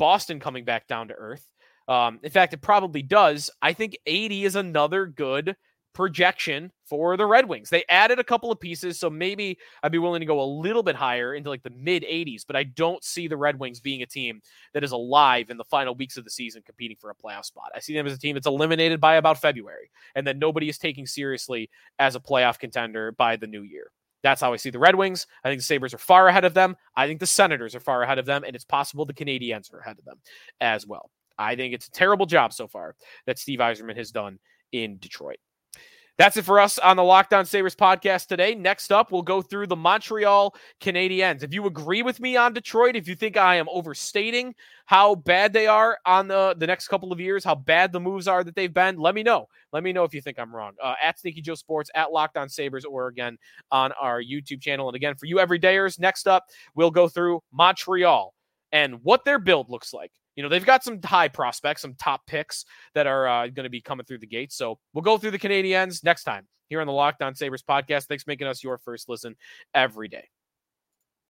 Boston 0.00 0.40
coming 0.40 0.64
back 0.64 0.88
down 0.88 1.08
to 1.08 1.14
earth. 1.14 1.46
Um, 1.86 2.20
in 2.22 2.30
fact, 2.30 2.54
it 2.54 2.62
probably 2.62 3.02
does. 3.02 3.50
I 3.60 3.74
think 3.74 3.98
80 4.06 4.46
is 4.46 4.56
another 4.56 5.04
good 5.04 5.54
projection 5.92 6.72
for 6.86 7.18
the 7.18 7.26
Red 7.26 7.46
Wings. 7.46 7.68
They 7.68 7.84
added 7.90 8.18
a 8.18 8.24
couple 8.24 8.50
of 8.50 8.58
pieces, 8.58 8.98
so 8.98 9.10
maybe 9.10 9.58
I'd 9.82 9.92
be 9.92 9.98
willing 9.98 10.20
to 10.20 10.26
go 10.26 10.40
a 10.40 10.44
little 10.44 10.82
bit 10.82 10.96
higher 10.96 11.34
into 11.34 11.50
like 11.50 11.62
the 11.62 11.72
mid 11.76 12.02
80s, 12.04 12.46
but 12.46 12.56
I 12.56 12.64
don't 12.64 13.04
see 13.04 13.28
the 13.28 13.36
Red 13.36 13.58
Wings 13.58 13.78
being 13.78 14.00
a 14.00 14.06
team 14.06 14.40
that 14.72 14.82
is 14.82 14.92
alive 14.92 15.50
in 15.50 15.58
the 15.58 15.64
final 15.64 15.94
weeks 15.94 16.16
of 16.16 16.24
the 16.24 16.30
season 16.30 16.62
competing 16.64 16.96
for 16.98 17.10
a 17.10 17.14
playoff 17.14 17.44
spot. 17.44 17.70
I 17.74 17.80
see 17.80 17.92
them 17.92 18.06
as 18.06 18.14
a 18.14 18.18
team 18.18 18.34
that's 18.34 18.46
eliminated 18.46 19.02
by 19.02 19.16
about 19.16 19.38
February 19.38 19.90
and 20.14 20.26
that 20.26 20.38
nobody 20.38 20.70
is 20.70 20.78
taking 20.78 21.06
seriously 21.06 21.68
as 21.98 22.14
a 22.14 22.20
playoff 22.20 22.58
contender 22.58 23.12
by 23.12 23.36
the 23.36 23.46
new 23.46 23.62
year. 23.62 23.90
That's 24.22 24.40
how 24.40 24.52
I 24.52 24.56
see 24.56 24.70
the 24.70 24.78
Red 24.78 24.94
Wings. 24.94 25.26
I 25.44 25.48
think 25.48 25.60
the 25.60 25.64
Sabres 25.64 25.94
are 25.94 25.98
far 25.98 26.28
ahead 26.28 26.44
of 26.44 26.54
them. 26.54 26.76
I 26.96 27.06
think 27.06 27.20
the 27.20 27.26
Senators 27.26 27.74
are 27.74 27.80
far 27.80 28.02
ahead 28.02 28.18
of 28.18 28.26
them, 28.26 28.44
and 28.44 28.54
it's 28.54 28.64
possible 28.64 29.04
the 29.04 29.14
Canadiens 29.14 29.72
are 29.72 29.80
ahead 29.80 29.98
of 29.98 30.04
them 30.04 30.18
as 30.60 30.86
well. 30.86 31.10
I 31.38 31.56
think 31.56 31.74
it's 31.74 31.88
a 31.88 31.92
terrible 31.92 32.26
job 32.26 32.52
so 32.52 32.68
far 32.68 32.94
that 33.26 33.38
Steve 33.38 33.60
Yzerman 33.60 33.96
has 33.96 34.10
done 34.10 34.38
in 34.72 34.98
Detroit. 34.98 35.38
That's 36.18 36.36
it 36.36 36.44
for 36.44 36.60
us 36.60 36.78
on 36.78 36.96
the 36.96 37.02
Locked 37.02 37.32
On 37.32 37.46
Sabres 37.46 37.74
podcast 37.74 38.26
today. 38.26 38.54
Next 38.54 38.92
up, 38.92 39.10
we'll 39.10 39.22
go 39.22 39.40
through 39.40 39.68
the 39.68 39.76
Montreal 39.76 40.54
Canadiens. 40.80 41.42
If 41.42 41.54
you 41.54 41.66
agree 41.66 42.02
with 42.02 42.20
me 42.20 42.36
on 42.36 42.52
Detroit, 42.52 42.94
if 42.94 43.08
you 43.08 43.14
think 43.14 43.36
I 43.36 43.56
am 43.56 43.68
overstating 43.70 44.54
how 44.84 45.14
bad 45.14 45.52
they 45.52 45.66
are 45.66 45.98
on 46.04 46.28
the, 46.28 46.54
the 46.58 46.66
next 46.66 46.88
couple 46.88 47.12
of 47.12 47.20
years, 47.20 47.42
how 47.42 47.54
bad 47.54 47.92
the 47.92 48.00
moves 48.00 48.28
are 48.28 48.44
that 48.44 48.54
they've 48.54 48.74
been, 48.74 48.98
let 48.98 49.14
me 49.14 49.22
know. 49.22 49.48
Let 49.72 49.82
me 49.82 49.92
know 49.92 50.04
if 50.04 50.12
you 50.12 50.20
think 50.20 50.38
I'm 50.38 50.54
wrong. 50.54 50.72
Uh, 50.82 50.94
at 51.02 51.18
Sneaky 51.18 51.40
Joe 51.40 51.54
Sports, 51.54 51.90
at 51.94 52.12
Locked 52.12 52.36
On 52.36 52.48
Sabres, 52.48 52.84
or 52.84 53.06
again 53.06 53.38
on 53.70 53.92
our 53.92 54.20
YouTube 54.20 54.60
channel. 54.60 54.88
And 54.88 54.96
again, 54.96 55.14
for 55.14 55.26
you 55.26 55.36
everydayers, 55.36 55.98
next 55.98 56.28
up, 56.28 56.46
we'll 56.74 56.90
go 56.90 57.08
through 57.08 57.42
Montreal 57.52 58.34
and 58.72 59.02
what 59.02 59.24
their 59.24 59.38
build 59.38 59.70
looks 59.70 59.92
like. 59.92 60.12
You 60.36 60.42
know, 60.42 60.48
they've 60.48 60.64
got 60.64 60.84
some 60.84 61.00
high 61.02 61.28
prospects, 61.28 61.82
some 61.82 61.94
top 61.94 62.26
picks 62.26 62.64
that 62.94 63.06
are 63.06 63.28
uh, 63.28 63.46
going 63.48 63.64
to 63.64 63.70
be 63.70 63.80
coming 63.80 64.06
through 64.06 64.18
the 64.18 64.26
gates. 64.26 64.56
So 64.56 64.78
we'll 64.94 65.02
go 65.02 65.18
through 65.18 65.32
the 65.32 65.38
Canadiens 65.38 66.04
next 66.04 66.24
time 66.24 66.46
here 66.68 66.80
on 66.80 66.86
the 66.86 66.92
Locked 66.92 67.22
On 67.22 67.34
Sabres 67.34 67.64
podcast. 67.68 68.06
Thanks 68.06 68.24
for 68.24 68.30
making 68.30 68.46
us 68.46 68.62
your 68.62 68.78
first 68.78 69.08
listen 69.08 69.36
every 69.74 70.08
day. 70.08 70.28